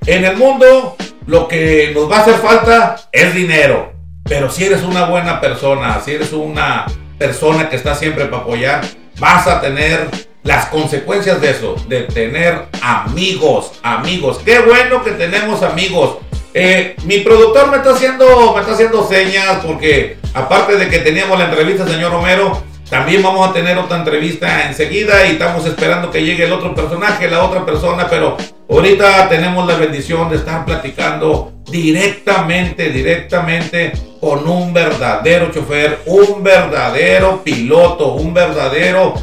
En 0.06 0.22
el 0.22 0.36
mundo, 0.36 0.96
lo 1.26 1.48
que 1.48 1.92
nos 1.94 2.10
va 2.10 2.18
a 2.18 2.20
hacer 2.20 2.34
falta 2.34 2.96
es 3.10 3.34
dinero. 3.34 3.92
Pero 4.24 4.50
si 4.50 4.64
eres 4.64 4.82
una 4.82 5.06
buena 5.06 5.40
persona, 5.40 6.00
si 6.04 6.12
eres 6.12 6.32
una 6.32 6.84
persona 7.18 7.70
que 7.70 7.76
está 7.76 7.94
siempre 7.94 8.26
para 8.26 8.42
apoyar, 8.42 8.82
vas 9.18 9.46
a 9.46 9.62
tener 9.62 10.08
las 10.42 10.66
consecuencias 10.66 11.40
de 11.40 11.50
eso, 11.50 11.76
de 11.88 12.02
tener 12.02 12.66
amigos, 12.82 13.72
amigos. 13.82 14.40
Qué 14.44 14.58
bueno 14.58 15.02
que 15.02 15.12
tenemos 15.12 15.62
amigos. 15.62 16.18
Eh, 16.52 16.96
mi 17.04 17.20
productor 17.20 17.70
me 17.70 17.78
está 17.78 17.92
haciendo, 17.92 18.52
me 18.54 18.60
está 18.60 18.74
haciendo 18.74 19.08
señas 19.08 19.64
porque 19.64 20.18
aparte 20.34 20.76
de 20.76 20.88
que 20.88 20.98
teníamos 20.98 21.38
la 21.38 21.46
entrevista, 21.46 21.86
señor 21.86 22.12
Romero, 22.12 22.62
también 22.90 23.22
vamos 23.22 23.48
a 23.48 23.52
tener 23.54 23.78
otra 23.78 23.96
entrevista 23.96 24.68
enseguida 24.68 25.26
y 25.26 25.32
estamos 25.32 25.64
esperando 25.64 26.10
que 26.10 26.22
llegue 26.22 26.44
el 26.44 26.52
otro 26.52 26.74
personaje, 26.74 27.28
la 27.28 27.42
otra 27.42 27.64
persona, 27.64 28.06
pero 28.08 28.36
ahorita 28.68 29.28
tenemos 29.28 29.66
la 29.66 29.76
bendición 29.76 30.28
de 30.30 30.36
estar 30.36 30.64
platicando 30.64 31.52
directamente, 31.70 32.90
directamente 32.90 33.92
con 34.20 34.48
un 34.48 34.72
verdadero 34.72 35.50
chofer, 35.52 36.00
un 36.06 36.42
verdadero 36.42 37.42
piloto, 37.42 38.14
un 38.14 38.32
verdadero... 38.32 39.14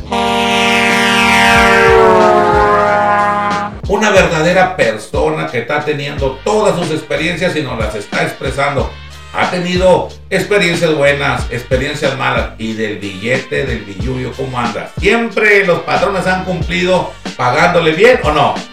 Una 3.88 4.10
verdadera 4.12 4.78
persona 4.78 5.48
que 5.48 5.60
está 5.60 5.84
teniendo 5.84 6.40
todas 6.46 6.80
sus 6.80 6.92
experiencias 6.92 7.56
y 7.58 7.62
nos 7.62 7.78
las 7.78 7.94
está 7.96 8.24
expresando 8.24 8.90
ha 9.34 9.50
tenido 9.50 10.10
experiencias 10.30 10.94
buenas, 10.96 11.46
experiencias 11.52 12.18
malas 12.18 12.52
y 12.58 12.74
del 12.74 12.98
billete, 12.98 13.66
del 13.66 13.80
billuyo, 13.80 14.34
¿cómo 14.36 14.60
anda? 14.60 14.92
¿Siempre 15.00 15.66
los 15.66 15.80
patrones 15.80 16.28
han 16.28 16.44
cumplido 16.44 17.12
pagándole 17.38 17.94
bien 17.94 18.20
o 18.24 18.32
no? 18.32 18.71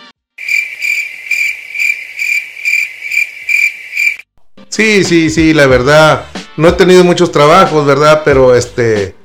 Sí, 4.79 5.03
sí, 5.03 5.29
sí, 5.29 5.55
la 5.55 5.67
verdad, 5.67 6.27
no 6.57 6.69
he 6.69 6.73
tenido 6.73 7.03
muchos 7.03 7.33
trabajos, 7.33 7.85
¿verdad? 7.85 8.23
Pero 8.25 8.55
este, 8.55 9.17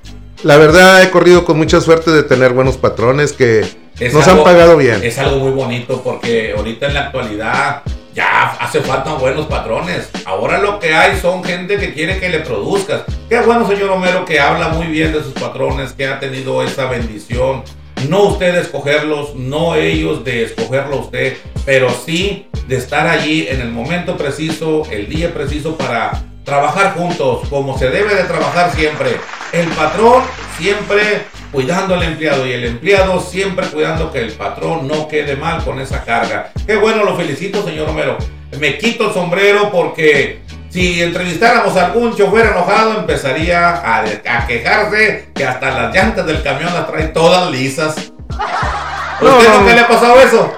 la 0.41 0.57
verdad 0.57 1.03
he 1.03 1.11
corrido 1.11 1.45
con 1.45 1.57
mucha 1.59 1.79
suerte 1.79 2.09
de 2.09 2.23
tener 2.23 2.53
buenos 2.53 2.75
patrones 2.77 3.33
que 3.33 3.59
Es 3.99 4.15
nos 4.15 4.27
algo- 4.27 4.39
han 4.39 4.43
pagado 4.45 4.77
bien. 4.77 5.03
Es 5.03 5.19
algo 5.19 5.37
muy 5.37 5.51
bonito 5.51 6.01
porque 6.03 6.55
ahorita 6.57 6.87
en 6.87 6.95
la 6.95 7.01
actualidad 7.01 7.83
ya 8.15 8.45
hace 8.59 8.81
falta 8.81 9.13
buenos 9.13 9.45
patrones. 9.45 10.09
Ahora 10.25 10.57
lo 10.57 10.79
que 10.79 10.91
hay 10.95 11.19
son 11.19 11.43
gente 11.43 11.77
que 11.77 11.93
quiere 11.93 12.19
que 12.19 12.29
le 12.29 12.39
produzcas. 12.39 13.03
Qué 13.29 13.39
bueno, 13.41 13.67
señor 13.67 13.89
Romero, 13.89 14.25
que 14.25 14.39
habla 14.39 14.69
muy 14.69 14.87
bien 14.87 15.13
de 15.13 15.21
sus 15.21 15.33
patrones, 15.33 15.91
que 15.93 16.07
ha 16.07 16.19
tenido 16.19 16.63
esa 16.63 16.85
bendición. 16.85 17.61
No 18.09 18.23
usted 18.23 18.53
de 18.53 18.61
escogerlos, 18.61 19.35
no 19.35 19.75
ellos 19.75 20.25
de 20.25 20.45
escogerlo 20.45 20.97
usted, 21.01 21.37
pero 21.63 21.89
sí 21.91 22.47
de 22.67 22.77
estar 22.77 23.07
allí 23.07 23.47
en 23.49 23.61
el 23.61 23.69
momento 23.71 24.17
preciso, 24.17 24.83
el 24.91 25.09
día 25.09 25.33
preciso 25.33 25.77
para 25.77 26.11
trabajar 26.43 26.93
juntos, 26.95 27.47
como 27.49 27.77
se 27.77 27.89
debe 27.89 28.15
de 28.15 28.23
trabajar 28.23 28.71
siempre. 28.73 29.17
El 29.51 29.67
patrón 29.69 30.23
siempre 30.57 31.25
cuidando 31.51 31.93
al 31.95 32.03
empleado 32.03 32.45
y 32.47 32.51
el 32.51 32.65
empleado 32.65 33.19
siempre 33.19 33.67
cuidando 33.67 34.11
que 34.11 34.19
el 34.19 34.31
patrón 34.31 34.87
no 34.87 35.07
quede 35.07 35.35
mal 35.35 35.63
con 35.63 35.79
esa 35.79 36.03
carga. 36.03 36.51
Qué 36.65 36.75
bueno, 36.75 37.03
lo 37.03 37.15
felicito, 37.15 37.63
señor 37.63 37.87
Romero. 37.87 38.17
Me 38.59 38.77
quito 38.77 39.07
el 39.07 39.13
sombrero 39.13 39.71
porque 39.71 40.41
si 40.69 41.01
entrevistáramos 41.01 41.77
a 41.77 41.85
algún 41.87 42.15
chofer 42.15 42.47
enojado 42.47 42.97
empezaría 42.99 43.69
a, 43.69 43.99
a 44.01 44.47
quejarse 44.47 45.29
que 45.35 45.45
hasta 45.45 45.69
las 45.71 45.93
llantas 45.93 46.25
del 46.25 46.41
camión 46.41 46.73
las 46.73 46.87
trae 46.87 47.05
todas 47.07 47.51
lisas. 47.51 48.11
No, 49.21 49.37
¿Usted 49.37 49.49
no. 49.49 49.59
nunca 49.59 49.75
le 49.75 49.81
ha 49.81 49.87
pasado 49.87 50.19
eso? 50.19 50.53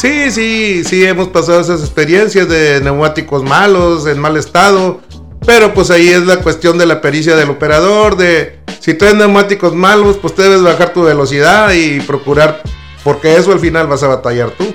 Sí, 0.00 0.30
sí, 0.30 0.82
sí, 0.82 1.04
hemos 1.04 1.28
pasado 1.28 1.60
esas 1.60 1.82
experiencias 1.82 2.48
de 2.48 2.80
neumáticos 2.80 3.42
malos, 3.42 4.06
en 4.06 4.18
mal 4.18 4.38
estado. 4.38 5.02
Pero 5.44 5.74
pues 5.74 5.90
ahí 5.90 6.08
es 6.08 6.22
la 6.22 6.38
cuestión 6.38 6.78
de 6.78 6.86
la 6.86 7.02
pericia 7.02 7.36
del 7.36 7.50
operador, 7.50 8.16
de 8.16 8.60
si 8.80 8.94
traes 8.94 9.14
neumáticos 9.14 9.74
malos, 9.74 10.16
pues 10.16 10.34
debes 10.36 10.62
bajar 10.62 10.94
tu 10.94 11.02
velocidad 11.02 11.74
y 11.74 12.00
procurar, 12.00 12.62
porque 13.04 13.36
eso 13.36 13.52
al 13.52 13.60
final 13.60 13.88
vas 13.88 14.02
a 14.02 14.08
batallar 14.08 14.52
tú. 14.52 14.74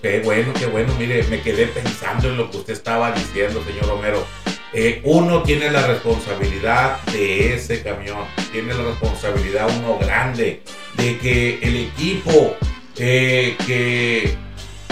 Qué 0.00 0.20
bueno, 0.24 0.52
qué 0.56 0.66
bueno. 0.66 0.94
Mire, 0.96 1.24
me 1.24 1.42
quedé 1.42 1.66
pensando 1.66 2.28
en 2.28 2.36
lo 2.36 2.52
que 2.52 2.58
usted 2.58 2.74
estaba 2.74 3.10
diciendo, 3.10 3.64
señor 3.66 3.88
Romero. 3.88 4.24
Eh, 4.72 5.00
uno 5.02 5.42
tiene 5.42 5.72
la 5.72 5.84
responsabilidad 5.88 7.00
de 7.06 7.54
ese 7.54 7.82
camión, 7.82 8.18
tiene 8.52 8.74
la 8.74 8.84
responsabilidad 8.84 9.68
uno 9.80 9.98
grande 9.98 10.62
de 10.96 11.18
que 11.18 11.58
el 11.62 11.76
equipo 11.76 12.56
que, 12.94 14.36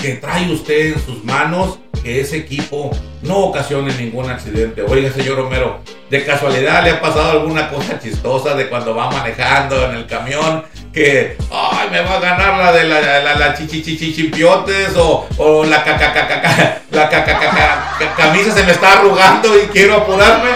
que 0.01 0.15
trae 0.15 0.51
usted 0.53 0.95
en 0.95 1.05
sus 1.05 1.25
manos, 1.25 1.79
que 2.03 2.21
ese 2.21 2.39
equipo 2.39 2.91
no 3.23 3.37
ocasione 3.39 3.95
ningún 3.95 4.29
accidente. 4.29 4.83
Oiga, 4.83 5.13
señor 5.13 5.37
Romero, 5.37 5.81
de 6.11 6.25
casualidad 6.25 6.83
le 6.83 6.91
ha 6.91 7.01
pasado 7.01 7.31
alguna 7.31 7.69
cosa 7.69 8.01
chistosa 8.01 8.55
de 8.55 8.69
cuando 8.69 8.95
va 8.95 9.11
manejando 9.11 9.89
en 9.89 9.97
el 9.97 10.07
camión 10.07 10.65
que, 10.93 11.37
ay, 11.51 11.89
me 11.91 12.01
va 12.01 12.17
a 12.17 12.21
ganar 12.21 12.59
la 12.59 12.73
de 12.73 12.85
la, 12.85 13.01
la, 13.21 13.35
la 13.37 13.55
chichichichimpiotes 13.55 14.97
o, 14.97 15.27
o 15.39 15.65
la 15.65 15.85
cacacacaca, 15.85 16.83
la 16.91 17.09
cacacaca, 17.09 18.15
camisa 18.17 18.53
se 18.53 18.65
me 18.65 18.73
está 18.73 18.99
arrugando 18.99 19.49
y 19.63 19.67
quiero 19.69 19.99
apurarme. 19.99 20.51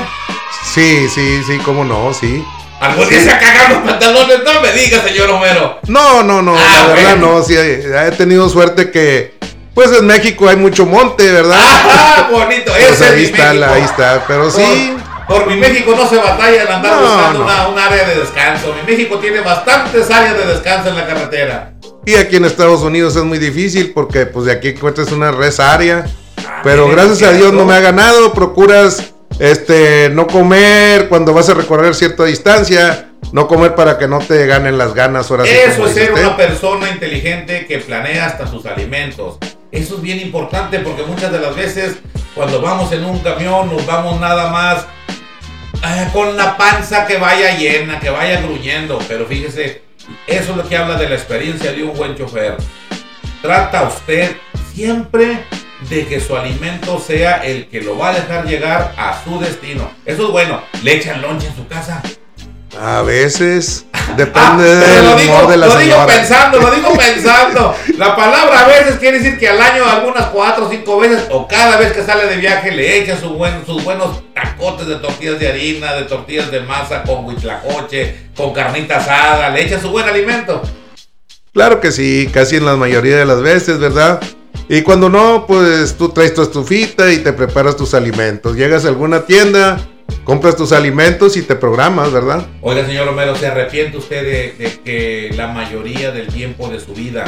Sí, 0.74 1.08
sí, 1.08 1.42
sí, 1.46 1.58
cómo 1.64 1.84
no, 1.84 2.12
sí. 2.12 2.44
Algún 2.80 3.08
día 3.08 3.20
se 3.20 3.28
cagan 3.30 3.72
los 3.72 3.82
pantalones, 3.90 4.38
no 4.44 4.60
me 4.60 4.72
diga, 4.72 5.00
señor 5.02 5.28
Romero. 5.30 5.80
No, 5.86 6.22
no, 6.22 6.42
no, 6.42 6.54
Ah, 6.56 6.84
la 6.88 6.94
verdad 6.94 7.16
bueno. 7.16 7.38
no, 7.38 7.42
sí, 7.42 7.54
he 7.56 8.10
tenido 8.16 8.48
suerte 8.50 8.90
que, 8.90 9.34
pues 9.74 9.90
en 9.92 10.06
México 10.06 10.48
hay 10.48 10.56
mucho 10.56 10.84
monte, 10.84 11.30
¿verdad? 11.32 11.58
¡Ah, 11.60 12.28
bonito! 12.30 12.72
Pues 12.72 12.92
Ese 13.00 13.06
ahí 13.06 13.24
está, 13.24 13.54
la- 13.54 13.72
ahí 13.72 13.82
está, 13.82 14.24
pero 14.28 14.50
sí. 14.50 14.94
Por, 15.26 15.46
mi 15.48 15.56
México 15.56 15.92
no 15.96 16.08
se 16.08 16.16
batalla 16.18 16.62
en 16.62 16.68
andar 16.68 16.92
No, 16.92 17.00
buscando 17.00 17.38
no. 17.40 17.44
Una, 17.46 17.68
un 17.68 17.78
área 17.78 18.06
de 18.06 18.14
descanso. 18.20 18.72
Mi 18.80 18.92
México 18.92 19.18
tiene 19.18 19.40
bastantes 19.40 20.08
áreas 20.10 20.36
de 20.38 20.46
descanso 20.46 20.90
en 20.90 20.96
la 20.96 21.06
carretera. 21.06 21.72
Y 22.04 22.14
aquí 22.14 22.36
en 22.36 22.44
Estados 22.44 22.82
Unidos 22.82 23.16
es 23.16 23.24
muy 23.24 23.38
difícil 23.38 23.90
porque 23.92 24.26
pues 24.26 24.44
de 24.46 24.52
aquí 24.52 24.68
encuentras 24.68 25.10
una 25.10 25.32
res 25.32 25.58
área. 25.58 26.06
Ah, 26.46 26.60
Pero 26.62 26.88
gracias 26.88 27.22
a. 27.28 27.32
Dios 27.32 27.52
no 27.52 27.64
me 27.64 27.74
ha 27.74 27.80
ganado. 27.80 28.32
Procuras 28.34 29.02
este 29.38 30.10
no 30.10 30.26
comer 30.26 31.08
cuando 31.08 31.32
vas 31.34 31.48
a 31.48 31.54
recorrer 31.54 31.94
cierta 31.94 32.24
distancia. 32.24 33.10
No 33.32 33.48
comer 33.48 33.74
para 33.74 33.98
que 33.98 34.06
no 34.06 34.20
te 34.20 34.46
ganen 34.46 34.78
las 34.78 34.94
ganas. 34.94 35.30
Ahora 35.30 35.44
Eso 35.44 35.86
es 35.86 35.94
ser 35.94 36.12
usted. 36.12 36.26
una 36.26 36.36
persona 36.36 36.88
inteligente 36.90 37.66
que 37.66 37.78
planea 37.78 38.26
hasta 38.26 38.46
sus 38.46 38.64
alimentos. 38.66 39.38
Eso 39.72 39.96
es 39.96 40.02
bien 40.02 40.20
importante 40.20 40.78
porque 40.78 41.02
muchas 41.02 41.32
de 41.32 41.40
las 41.40 41.56
veces 41.56 41.96
cuando 42.34 42.60
vamos 42.60 42.92
en 42.92 43.04
un 43.04 43.18
camión 43.18 43.68
nos 43.68 43.84
vamos 43.84 44.20
nada 44.20 44.50
más 44.50 44.86
eh, 45.82 46.08
con 46.12 46.36
la 46.36 46.56
panza 46.56 47.06
que 47.06 47.16
vaya 47.18 47.56
llena, 47.56 47.98
que 47.98 48.10
vaya 48.10 48.40
gruñendo. 48.40 48.98
Pero 49.08 49.26
fíjese, 49.26 49.82
eso 50.26 50.50
es 50.52 50.56
lo 50.56 50.68
que 50.68 50.76
habla 50.76 50.96
de 50.96 51.08
la 51.08 51.16
experiencia 51.16 51.72
de 51.72 51.82
un 51.82 51.96
buen 51.96 52.16
chofer. 52.16 52.56
Trata 53.42 53.88
usted 53.88 54.36
siempre 54.72 55.44
de 55.88 56.06
que 56.06 56.20
su 56.20 56.36
alimento 56.36 56.98
sea 56.98 57.36
el 57.44 57.68
que 57.68 57.80
lo 57.80 57.96
va 57.98 58.10
a 58.10 58.14
dejar 58.14 58.46
llegar 58.46 58.92
a 58.96 59.22
su 59.22 59.38
destino. 59.38 59.90
Eso 60.04 60.26
es 60.26 60.30
bueno. 60.30 60.62
Le 60.82 60.94
echan 60.96 61.22
lonche 61.22 61.46
en 61.46 61.56
su 61.56 61.66
casa. 61.66 62.02
A 62.80 63.02
veces 63.02 63.86
Ah, 64.08 64.12
depende 64.16 64.62
pero 64.84 64.94
del 64.94 65.04
humor 65.06 65.18
digo, 65.20 65.50
de 65.50 65.56
la 65.56 65.66
lo 65.66 65.78
digo 65.78 66.06
pensando, 66.06 66.60
lo 66.60 66.70
digo 66.70 66.92
pensando. 66.96 67.74
La 67.98 68.14
palabra 68.14 68.60
a 68.60 68.68
veces 68.68 68.96
quiere 69.00 69.18
decir 69.18 69.36
que 69.38 69.48
al 69.48 69.60
año 69.60 69.84
algunas 69.84 70.26
cuatro 70.26 70.66
o 70.66 70.70
cinco 70.70 70.98
veces 71.00 71.24
o 71.30 71.48
cada 71.48 71.76
vez 71.76 71.90
que 71.92 72.02
sale 72.04 72.26
de 72.26 72.36
viaje 72.36 72.70
le 72.70 72.98
echa 72.98 73.18
su 73.18 73.30
buen- 73.30 73.64
sus 73.66 73.82
buenos 73.82 74.22
tacotes 74.32 74.86
de 74.86 74.96
tortillas 74.96 75.40
de 75.40 75.48
harina, 75.48 75.94
de 75.94 76.02
tortillas 76.04 76.50
de 76.52 76.60
masa 76.60 77.02
con 77.02 77.24
huitlacoche, 77.24 78.28
con 78.36 78.52
carnita 78.52 78.98
asada, 78.98 79.50
le 79.50 79.62
echa 79.64 79.80
su 79.80 79.90
buen 79.90 80.06
alimento. 80.08 80.62
Claro 81.52 81.80
que 81.80 81.90
sí, 81.90 82.30
casi 82.32 82.56
en 82.56 82.64
la 82.66 82.76
mayoría 82.76 83.16
de 83.16 83.24
las 83.26 83.40
veces, 83.42 83.78
¿verdad? 83.80 84.20
Y 84.68 84.82
cuando 84.82 85.08
no, 85.08 85.46
pues 85.46 85.96
tú 85.96 86.08
traes 86.08 86.34
tu 86.34 86.42
estufita 86.42 87.12
y 87.12 87.18
te 87.18 87.32
preparas 87.32 87.76
tus 87.76 87.94
alimentos. 87.94 88.56
Llegas 88.56 88.84
a 88.84 88.88
alguna 88.88 89.24
tienda 89.24 89.78
compras 90.26 90.56
tus 90.56 90.72
alimentos 90.72 91.36
y 91.36 91.42
te 91.42 91.54
programas, 91.54 92.12
¿verdad? 92.12 92.46
Oiga, 92.60 92.84
señor 92.84 93.06
Romero, 93.06 93.36
¿se 93.36 93.46
arrepiente 93.46 93.96
usted 93.96 94.22
de, 94.22 94.64
de 94.64 94.80
que 94.82 95.30
la 95.36 95.48
mayoría 95.48 96.10
del 96.10 96.26
tiempo 96.26 96.68
de 96.68 96.80
su 96.80 96.92
vida 96.94 97.24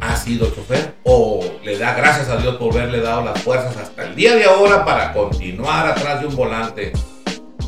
ha 0.00 0.16
sido 0.16 0.46
chofer? 0.54 0.94
¿O 1.04 1.42
le 1.64 1.78
da 1.78 1.94
gracias 1.94 2.28
a 2.28 2.36
Dios 2.36 2.56
por 2.56 2.72
haberle 2.74 3.00
dado 3.00 3.24
las 3.24 3.40
fuerzas 3.42 3.76
hasta 3.76 4.04
el 4.04 4.14
día 4.14 4.34
de 4.36 4.44
ahora 4.44 4.84
para 4.84 5.12
continuar 5.12 5.86
atrás 5.86 6.20
de 6.20 6.26
un 6.26 6.36
volante? 6.36 6.92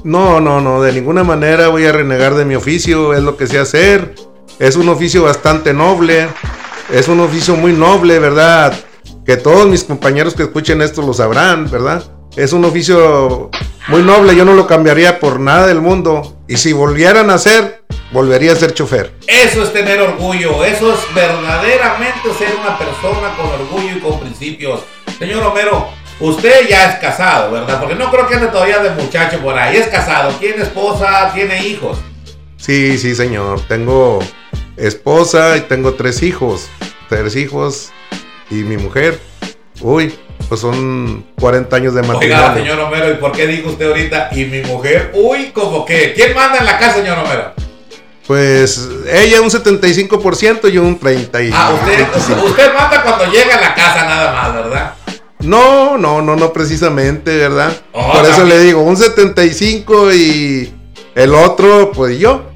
No, 0.04 0.40
no, 0.40 0.60
no, 0.60 0.82
de 0.82 0.92
ninguna 0.92 1.24
manera 1.24 1.68
voy 1.68 1.86
a 1.86 1.92
renegar 1.92 2.34
de 2.34 2.44
mi 2.44 2.54
oficio, 2.54 3.14
es 3.14 3.22
lo 3.22 3.36
que 3.36 3.46
sé 3.46 3.58
hacer. 3.58 4.14
Es 4.58 4.76
un 4.76 4.88
oficio 4.88 5.22
bastante 5.22 5.72
noble, 5.72 6.28
es 6.92 7.08
un 7.08 7.20
oficio 7.20 7.56
muy 7.56 7.72
noble, 7.72 8.18
¿verdad? 8.18 8.74
Que 9.26 9.36
todos 9.36 9.66
mis 9.66 9.82
compañeros 9.82 10.34
que 10.34 10.44
escuchen 10.44 10.80
esto 10.80 11.02
lo 11.02 11.12
sabrán, 11.12 11.68
¿verdad? 11.68 12.04
Es 12.36 12.52
un 12.52 12.64
oficio 12.64 13.50
muy 13.88 14.02
noble, 14.02 14.36
yo 14.36 14.44
no 14.44 14.52
lo 14.52 14.68
cambiaría 14.68 15.18
por 15.18 15.40
nada 15.40 15.66
del 15.66 15.80
mundo. 15.80 16.36
Y 16.46 16.58
si 16.58 16.72
volvieran 16.72 17.28
a 17.30 17.34
hacer, 17.34 17.82
volvería 18.12 18.52
a 18.52 18.54
ser 18.54 18.72
chofer. 18.72 19.12
Eso 19.26 19.64
es 19.64 19.72
tener 19.72 20.00
orgullo, 20.00 20.64
eso 20.64 20.94
es 20.94 21.00
verdaderamente 21.12 22.32
ser 22.38 22.54
una 22.60 22.78
persona 22.78 23.34
con 23.36 23.46
orgullo 23.46 23.96
y 23.96 23.98
con 23.98 24.20
principios. 24.20 24.82
Señor 25.18 25.42
Romero, 25.42 25.88
usted 26.20 26.68
ya 26.68 26.92
es 26.92 27.00
casado, 27.00 27.50
¿verdad? 27.50 27.80
Porque 27.80 27.96
no 27.96 28.08
creo 28.12 28.28
que 28.28 28.36
ande 28.36 28.46
todavía 28.46 28.78
de 28.78 28.90
muchacho 28.90 29.40
por 29.40 29.58
ahí. 29.58 29.76
Es 29.76 29.88
casado, 29.88 30.30
tiene 30.34 30.62
esposa, 30.62 31.32
tiene 31.34 31.66
hijos. 31.66 31.98
Sí, 32.58 32.96
sí, 32.96 33.16
señor. 33.16 33.60
Tengo 33.62 34.20
esposa 34.76 35.56
y 35.56 35.62
tengo 35.62 35.94
tres 35.94 36.22
hijos. 36.22 36.68
Tres 37.08 37.34
hijos 37.34 37.92
y 38.50 38.54
mi 38.56 38.76
mujer. 38.76 39.18
Uy, 39.80 40.14
pues 40.48 40.60
son 40.60 41.26
40 41.40 41.76
años 41.76 41.94
de 41.94 42.02
matrimonio. 42.02 42.36
Oiga, 42.36 42.54
señor 42.54 42.78
Romero, 42.78 43.10
¿y 43.10 43.14
por 43.14 43.32
qué 43.32 43.46
dijo 43.46 43.70
usted 43.70 43.86
ahorita 43.88 44.30
y 44.32 44.44
mi 44.46 44.62
mujer? 44.62 45.12
Uy, 45.14 45.50
como 45.52 45.84
que. 45.84 46.12
¿Quién 46.14 46.34
manda 46.34 46.58
en 46.58 46.64
la 46.66 46.78
casa, 46.78 46.94
señor 46.96 47.18
Romero? 47.18 47.52
Pues 48.26 48.88
ella 49.08 49.40
un 49.40 49.50
75% 49.50 50.72
y 50.72 50.78
un 50.78 50.98
30 50.98 51.42
y 51.42 51.50
Ah, 51.54 51.72
usted, 51.74 51.96
25. 51.98 52.44
usted 52.46 52.74
manda 52.74 53.02
cuando 53.02 53.24
llega 53.26 53.56
a 53.56 53.60
la 53.60 53.74
casa 53.74 54.04
nada 54.04 54.32
más, 54.32 54.54
¿verdad? 54.54 54.94
No, 55.40 55.96
no, 55.96 56.20
no, 56.22 56.34
no 56.34 56.52
precisamente, 56.52 57.36
¿verdad? 57.36 57.72
Oh, 57.92 58.12
Por 58.14 58.22
eso 58.24 58.38
también. 58.38 58.58
le 58.58 58.64
digo, 58.64 58.80
un 58.82 58.96
75 58.96 60.12
y 60.12 60.74
el 61.14 61.34
otro, 61.34 61.92
pues 61.92 62.18
yo. 62.18 62.50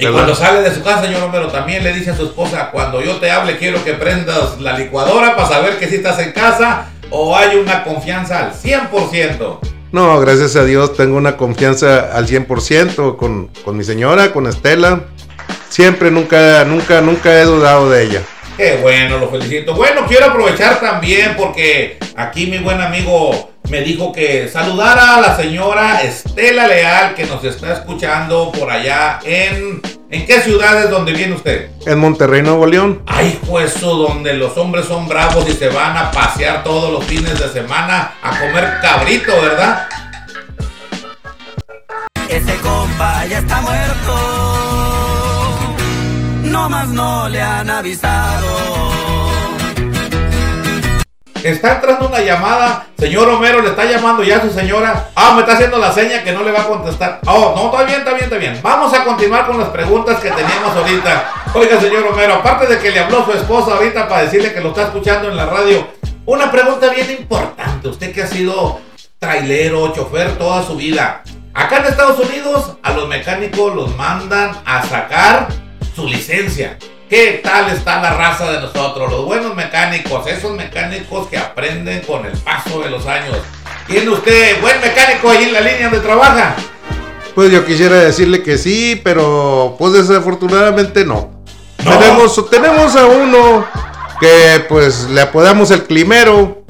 Y 0.00 0.04
¿verdad? 0.04 0.20
cuando 0.20 0.34
sale 0.34 0.62
de 0.62 0.74
su 0.74 0.82
casa, 0.82 1.02
señor 1.02 1.20
Romero, 1.20 1.48
también 1.48 1.84
le 1.84 1.92
dice 1.92 2.10
a 2.10 2.16
su 2.16 2.24
esposa, 2.24 2.70
cuando 2.70 3.02
yo 3.02 3.16
te 3.16 3.30
hable 3.30 3.58
quiero 3.58 3.84
que 3.84 3.92
prendas 3.92 4.58
la 4.58 4.78
licuadora 4.78 5.36
para 5.36 5.46
saber 5.46 5.78
que 5.78 5.88
si 5.88 5.96
estás 5.96 6.18
en 6.20 6.32
casa 6.32 6.86
o 7.10 7.36
hay 7.36 7.56
una 7.56 7.84
confianza 7.84 8.38
al 8.38 8.54
100%. 8.54 9.58
No, 9.92 10.18
gracias 10.20 10.56
a 10.56 10.64
Dios 10.64 10.96
tengo 10.96 11.18
una 11.18 11.36
confianza 11.36 12.16
al 12.16 12.26
100% 12.26 13.16
con, 13.16 13.48
con 13.62 13.76
mi 13.76 13.84
señora, 13.84 14.32
con 14.32 14.46
Estela. 14.46 15.02
Siempre, 15.68 16.10
nunca, 16.10 16.64
nunca, 16.64 17.02
nunca 17.02 17.38
he 17.38 17.44
dudado 17.44 17.90
de 17.90 18.04
ella. 18.04 18.22
Qué 18.56 18.78
bueno, 18.80 19.18
lo 19.18 19.28
felicito. 19.28 19.74
Bueno, 19.74 20.06
quiero 20.08 20.26
aprovechar 20.26 20.80
también 20.80 21.34
porque 21.36 21.98
aquí 22.16 22.46
mi 22.46 22.58
buen 22.58 22.80
amigo 22.80 23.49
me 23.70 23.82
dijo 23.82 24.12
que 24.12 24.48
saludara 24.48 25.14
a 25.14 25.20
la 25.20 25.36
señora 25.36 26.02
Estela 26.02 26.66
Leal 26.66 27.14
que 27.14 27.24
nos 27.24 27.42
está 27.44 27.72
escuchando 27.72 28.50
por 28.52 28.70
allá 28.70 29.20
en... 29.24 29.80
¿En 30.10 30.26
qué 30.26 30.40
ciudades 30.40 30.90
donde 30.90 31.12
viene 31.12 31.36
usted? 31.36 31.70
En 31.86 32.00
Monterrey, 32.00 32.42
Nuevo 32.42 32.66
León. 32.66 33.00
Ay, 33.06 33.38
eso 33.64 33.94
donde 33.94 34.34
los 34.34 34.58
hombres 34.58 34.86
son 34.86 35.06
bravos 35.06 35.48
y 35.48 35.52
se 35.52 35.68
van 35.68 35.96
a 35.96 36.10
pasear 36.10 36.64
todos 36.64 36.92
los 36.92 37.04
fines 37.04 37.38
de 37.38 37.48
semana 37.48 38.14
a 38.20 38.40
comer 38.40 38.78
cabrito, 38.82 39.30
¿verdad? 39.40 39.86
Ese 42.28 42.56
compa 42.56 43.24
ya 43.26 43.38
está 43.38 43.60
muerto. 43.60 44.16
No 46.42 46.68
más 46.68 46.88
no 46.88 47.28
le 47.28 47.40
han 47.40 47.70
avisado. 47.70 49.09
Está 51.44 51.74
entrando 51.76 52.08
una 52.08 52.20
llamada. 52.20 52.86
Señor 52.98 53.26
Romero, 53.26 53.62
le 53.62 53.70
está 53.70 53.84
llamando 53.84 54.22
ya 54.22 54.36
a 54.36 54.42
su 54.42 54.50
señora. 54.50 55.08
Ah, 55.14 55.32
me 55.34 55.40
está 55.40 55.54
haciendo 55.54 55.78
la 55.78 55.92
seña 55.92 56.22
que 56.22 56.32
no 56.32 56.42
le 56.42 56.52
va 56.52 56.60
a 56.60 56.66
contestar. 56.66 57.20
Oh, 57.26 57.54
no, 57.56 57.66
está 57.70 57.84
bien, 57.84 58.00
está 58.00 58.12
bien, 58.12 58.24
está 58.24 58.36
bien. 58.36 58.60
Vamos 58.62 58.92
a 58.92 59.04
continuar 59.04 59.46
con 59.46 59.58
las 59.58 59.70
preguntas 59.70 60.20
que 60.20 60.30
teníamos 60.30 60.76
ahorita. 60.76 61.32
Oiga, 61.54 61.80
señor 61.80 62.04
Romero, 62.04 62.34
aparte 62.34 62.66
de 62.66 62.78
que 62.78 62.90
le 62.90 63.00
habló 63.00 63.24
su 63.24 63.32
esposa 63.32 63.74
ahorita 63.74 64.08
para 64.08 64.22
decirle 64.22 64.52
que 64.52 64.60
lo 64.60 64.68
está 64.68 64.84
escuchando 64.84 65.28
en 65.28 65.36
la 65.36 65.46
radio, 65.46 65.86
una 66.26 66.50
pregunta 66.50 66.88
bien 66.90 67.10
importante. 67.10 67.88
Usted 67.88 68.12
que 68.12 68.22
ha 68.22 68.26
sido 68.26 68.80
trailero, 69.18 69.92
chofer 69.92 70.36
toda 70.36 70.62
su 70.62 70.76
vida. 70.76 71.22
Acá 71.54 71.78
en 71.78 71.86
Estados 71.86 72.18
Unidos, 72.18 72.76
a 72.82 72.92
los 72.92 73.08
mecánicos 73.08 73.74
los 73.74 73.96
mandan 73.96 74.56
a 74.64 74.82
sacar 74.84 75.48
su 75.94 76.06
licencia. 76.06 76.78
¿Qué 77.10 77.40
tal 77.42 77.68
está 77.70 78.00
la 78.00 78.14
raza 78.14 78.52
de 78.52 78.60
nosotros? 78.60 79.10
Los 79.10 79.24
buenos 79.24 79.56
mecánicos, 79.56 80.28
esos 80.28 80.52
mecánicos 80.52 81.26
que 81.26 81.36
aprenden 81.36 82.02
con 82.02 82.24
el 82.24 82.38
paso 82.38 82.82
de 82.82 82.88
los 82.88 83.04
años. 83.04 83.36
¿Tiene 83.88 84.08
usted 84.10 84.60
buen 84.60 84.80
mecánico 84.80 85.28
ahí 85.28 85.42
en 85.42 85.52
la 85.52 85.60
línea 85.60 85.90
donde 85.90 85.98
trabaja? 85.98 86.54
Pues 87.34 87.50
yo 87.50 87.66
quisiera 87.66 87.96
decirle 87.96 88.44
que 88.44 88.56
sí, 88.56 89.00
pero 89.02 89.74
pues 89.76 89.94
desafortunadamente 89.94 91.04
no. 91.04 91.42
No. 91.84 91.98
Tenemos, 91.98 92.48
tenemos 92.48 92.94
a 92.94 93.06
uno 93.06 93.66
que 94.20 94.64
pues 94.68 95.08
le 95.10 95.22
apodamos 95.22 95.72
el 95.72 95.82
climero. 95.82 96.62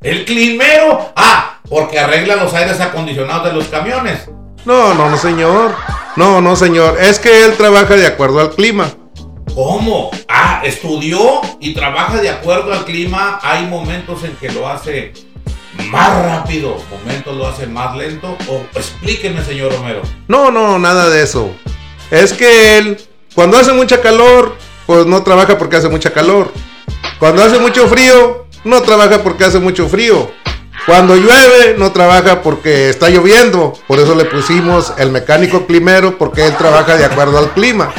El 0.00 0.24
climero. 0.24 1.12
Ah, 1.14 1.60
porque 1.68 2.00
arregla 2.00 2.34
los 2.34 2.52
aires 2.52 2.80
acondicionados 2.80 3.44
de 3.44 3.52
los 3.52 3.66
camiones. 3.66 4.28
No, 4.64 4.92
no, 4.94 5.08
no, 5.08 5.16
señor. 5.16 5.72
No, 6.16 6.40
no, 6.40 6.56
señor. 6.56 6.98
Es 7.00 7.20
que 7.20 7.44
él 7.44 7.56
trabaja 7.56 7.94
de 7.94 8.08
acuerdo 8.08 8.40
al 8.40 8.50
clima. 8.50 8.90
¿Cómo? 9.58 10.12
Ah, 10.28 10.62
estudió 10.64 11.40
y 11.58 11.74
trabaja 11.74 12.18
de 12.18 12.30
acuerdo 12.30 12.72
al 12.72 12.84
clima. 12.84 13.40
Hay 13.42 13.66
momentos 13.66 14.22
en 14.22 14.36
que 14.36 14.52
lo 14.52 14.68
hace 14.68 15.12
más 15.90 16.24
rápido, 16.24 16.76
momentos 16.88 17.36
lo 17.36 17.44
hace 17.44 17.66
más 17.66 17.96
lento. 17.96 18.36
O 18.46 18.62
explíqueme, 18.78 19.44
señor 19.44 19.72
Romero. 19.72 20.02
No, 20.28 20.52
no, 20.52 20.78
nada 20.78 21.10
de 21.10 21.24
eso. 21.24 21.50
Es 22.12 22.34
que 22.34 22.78
él, 22.78 22.98
cuando 23.34 23.58
hace 23.58 23.72
mucha 23.72 24.00
calor, 24.00 24.56
pues 24.86 25.06
no 25.06 25.24
trabaja 25.24 25.58
porque 25.58 25.74
hace 25.74 25.88
mucha 25.88 26.12
calor. 26.12 26.52
Cuando 27.18 27.42
hace 27.42 27.58
mucho 27.58 27.88
frío, 27.88 28.46
no 28.62 28.82
trabaja 28.82 29.24
porque 29.24 29.42
hace 29.42 29.58
mucho 29.58 29.88
frío. 29.88 30.30
Cuando 30.86 31.16
llueve, 31.16 31.74
no 31.76 31.90
trabaja 31.90 32.42
porque 32.42 32.90
está 32.90 33.08
lloviendo. 33.08 33.72
Por 33.88 33.98
eso 33.98 34.14
le 34.14 34.24
pusimos 34.24 34.92
el 34.98 35.10
mecánico 35.10 35.66
climero, 35.66 36.16
porque 36.16 36.46
él 36.46 36.56
trabaja 36.56 36.96
de 36.96 37.06
acuerdo 37.06 37.40
al 37.40 37.50
clima. 37.50 37.92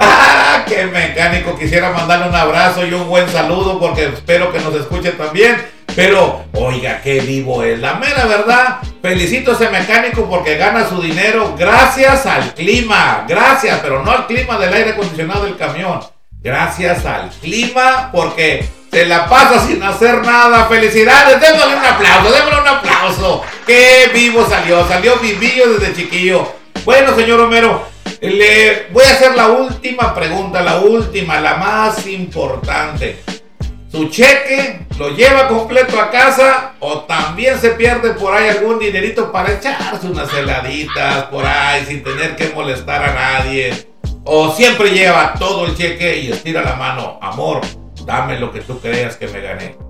¡Ah! 0.68 0.74
¡Qué 0.74 0.86
mecánico! 0.86 1.58
Quisiera 1.58 1.90
mandarle 1.90 2.28
un 2.28 2.34
abrazo 2.34 2.86
y 2.86 2.92
un 2.92 3.08
buen 3.08 3.28
saludo 3.28 3.78
porque 3.80 4.04
espero 4.04 4.52
que 4.52 4.60
nos 4.60 4.74
escuche 4.74 5.12
también. 5.12 5.56
Pero, 5.96 6.44
oiga, 6.52 7.00
qué 7.02 7.20
vivo 7.20 7.62
es. 7.62 7.78
La 7.80 7.94
mera 7.94 8.26
verdad, 8.26 8.78
felicito 9.02 9.52
a 9.52 9.54
ese 9.54 9.70
mecánico 9.70 10.28
porque 10.28 10.56
gana 10.56 10.88
su 10.88 11.00
dinero 11.00 11.54
gracias 11.58 12.26
al 12.26 12.54
clima. 12.54 13.24
Gracias, 13.26 13.80
pero 13.82 14.04
no 14.04 14.10
al 14.10 14.26
clima 14.26 14.58
del 14.58 14.72
aire 14.72 14.90
acondicionado 14.90 15.44
del 15.44 15.56
camión. 15.56 16.00
Gracias 16.40 17.04
al 17.04 17.30
clima 17.30 18.10
porque 18.12 18.68
se 18.92 19.06
la 19.06 19.26
pasa 19.26 19.66
sin 19.66 19.82
hacer 19.82 20.24
nada. 20.24 20.66
Felicidades, 20.66 21.40
démosle 21.40 21.76
un 21.76 21.84
aplauso, 21.84 22.30
démosle 22.30 22.60
un 22.60 22.68
aplauso. 22.68 23.42
Qué 23.66 24.10
vivo 24.12 24.46
salió, 24.48 24.86
salió 24.86 25.16
vivillo 25.16 25.78
desde 25.78 25.94
chiquillo. 25.94 26.52
Bueno, 26.84 27.14
señor 27.16 27.40
Romero, 27.40 27.84
le 28.20 28.86
voy 28.92 29.04
a 29.04 29.10
hacer 29.10 29.34
la 29.36 29.48
última 29.48 30.14
pregunta, 30.14 30.60
la 30.60 30.80
última, 30.80 31.40
la 31.40 31.56
más 31.56 32.06
importante. 32.06 33.20
¿Su 33.90 34.08
cheque 34.08 34.80
lo 34.98 35.10
lleva 35.16 35.48
completo 35.48 35.98
a 35.98 36.10
casa 36.10 36.74
o 36.80 37.00
también 37.00 37.58
se 37.58 37.70
pierde 37.70 38.10
por 38.10 38.34
ahí 38.34 38.48
algún 38.48 38.78
dinerito 38.78 39.32
para 39.32 39.54
echarse 39.54 40.06
unas 40.06 40.32
heladitas 40.34 41.24
por 41.24 41.46
ahí 41.46 41.84
sin 41.86 42.02
tener 42.02 42.36
que 42.36 42.50
molestar 42.50 43.02
a 43.02 43.14
nadie? 43.14 43.88
¿O 44.24 44.52
siempre 44.52 44.90
lleva 44.90 45.34
todo 45.38 45.64
el 45.64 45.76
cheque 45.76 46.18
y 46.18 46.30
estira 46.30 46.62
la 46.62 46.74
mano? 46.74 47.18
Amor, 47.22 47.62
dame 48.04 48.38
lo 48.38 48.52
que 48.52 48.60
tú 48.60 48.78
creas 48.78 49.16
que 49.16 49.26
me 49.28 49.40
gané. 49.40 49.87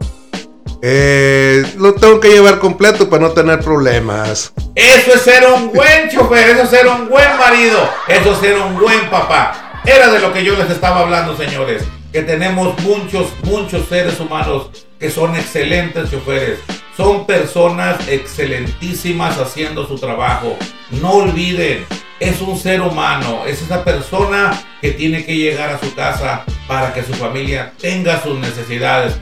Eh, 0.80 1.64
lo 1.76 1.94
tengo 1.94 2.20
que 2.20 2.28
llevar 2.28 2.60
completo 2.60 3.08
para 3.10 3.22
no 3.22 3.30
tener 3.32 3.60
problemas. 3.60 4.52
Eso 4.74 5.14
es 5.14 5.22
ser 5.22 5.44
un 5.52 5.72
buen 5.72 6.08
chofer, 6.08 6.50
eso 6.50 6.62
es 6.62 6.70
ser 6.70 6.86
un 6.86 7.08
buen 7.08 7.36
marido, 7.36 7.88
eso 8.06 8.32
es 8.32 8.38
ser 8.38 8.58
un 8.58 8.78
buen 8.78 9.10
papá. 9.10 9.80
Era 9.84 10.12
de 10.12 10.20
lo 10.20 10.32
que 10.32 10.44
yo 10.44 10.54
les 10.56 10.70
estaba 10.70 11.00
hablando, 11.00 11.36
señores. 11.36 11.82
Que 12.12 12.22
tenemos 12.22 12.78
muchos, 12.82 13.28
muchos 13.44 13.88
seres 13.88 14.18
humanos 14.20 14.70
que 14.98 15.10
son 15.10 15.34
excelentes 15.34 16.10
choferes. 16.10 16.60
Son 16.96 17.26
personas 17.26 17.96
excelentísimas 18.08 19.38
haciendo 19.38 19.86
su 19.86 19.98
trabajo. 19.98 20.56
No 20.90 21.12
olviden, 21.12 21.86
es 22.20 22.40
un 22.40 22.58
ser 22.58 22.80
humano, 22.80 23.44
es 23.46 23.62
esa 23.62 23.84
persona 23.84 24.50
que 24.80 24.90
tiene 24.92 25.24
que 25.24 25.36
llegar 25.36 25.70
a 25.70 25.78
su 25.78 25.94
casa 25.94 26.44
para 26.66 26.92
que 26.92 27.02
su 27.02 27.14
familia 27.14 27.72
tenga 27.80 28.22
sus 28.22 28.38
necesidades. 28.38 29.16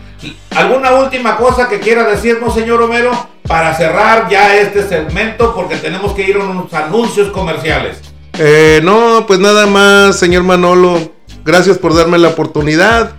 ¿Alguna 0.54 0.92
última 0.94 1.36
cosa 1.36 1.68
que 1.68 1.80
quiera 1.80 2.04
decirnos, 2.04 2.54
señor 2.54 2.78
Romero? 2.78 3.12
para 3.46 3.74
cerrar 3.76 4.28
ya 4.28 4.56
este 4.56 4.86
segmento 4.86 5.54
porque 5.54 5.76
tenemos 5.76 6.12
que 6.12 6.22
ir 6.22 6.36
a 6.36 6.40
unos 6.40 6.72
anuncios 6.72 7.28
comerciales. 7.30 7.98
Eh, 8.38 8.80
no, 8.82 9.24
pues 9.26 9.38
nada 9.40 9.66
más, 9.66 10.18
señor 10.18 10.42
Manolo. 10.42 11.12
Gracias 11.44 11.78
por 11.78 11.94
darme 11.94 12.18
la 12.18 12.28
oportunidad 12.28 13.12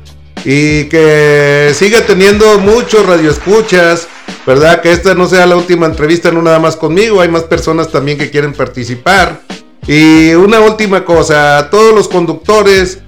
y 0.44 0.86
que 0.86 1.72
siga 1.74 2.02
teniendo 2.02 2.60
muchos 2.60 3.06
radioescuchas, 3.06 4.08
¿verdad? 4.46 4.82
Que 4.82 4.92
esta 4.92 5.14
no 5.14 5.28
sea 5.28 5.46
la 5.46 5.56
última 5.56 5.86
entrevista, 5.86 6.32
no 6.32 6.42
nada 6.42 6.60
más 6.60 6.76
conmigo, 6.76 7.22
hay 7.22 7.30
más 7.30 7.44
personas 7.44 7.90
también 7.90 8.18
que 8.18 8.30
quieren 8.30 8.54
participar. 8.54 9.42
Y 9.88 10.34
una 10.34 10.60
última 10.60 11.06
cosa, 11.06 11.58
a 11.58 11.70
todos 11.70 11.96
los 11.96 12.10
conductores 12.10 13.00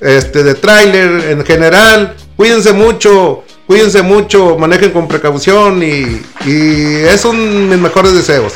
este, 0.00 0.42
de 0.42 0.54
tráiler 0.54 1.30
en 1.30 1.44
general, 1.44 2.16
cuídense 2.36 2.72
mucho, 2.72 3.44
cuídense 3.66 4.02
mucho, 4.02 4.56
manejen 4.58 4.90
con 4.90 5.08
precaución 5.08 5.82
y, 5.82 6.22
y 6.44 6.96
esos 7.04 7.20
son 7.20 7.68
mis 7.68 7.78
mejores 7.78 8.14
deseos. 8.14 8.54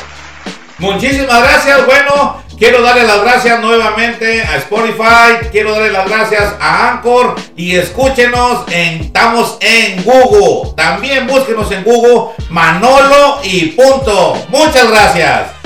Muchísimas 0.79 1.43
gracias. 1.43 1.85
Bueno, 1.85 2.41
quiero 2.57 2.81
darle 2.81 3.03
las 3.03 3.21
gracias 3.21 3.59
nuevamente 3.59 4.41
a 4.43 4.55
Spotify. 4.57 5.47
Quiero 5.51 5.73
darle 5.73 5.91
las 5.91 6.09
gracias 6.09 6.55
a 6.59 6.91
Anchor. 6.91 7.35
Y 7.57 7.75
escúchenos, 7.75 8.63
en, 8.71 9.01
estamos 9.01 9.57
en 9.59 10.03
Google. 10.03 10.71
También 10.77 11.27
búsquenos 11.27 11.69
en 11.71 11.83
Google 11.83 12.33
Manolo 12.49 13.39
y 13.43 13.67
punto. 13.67 14.37
Muchas 14.49 14.89
gracias. 14.89 15.58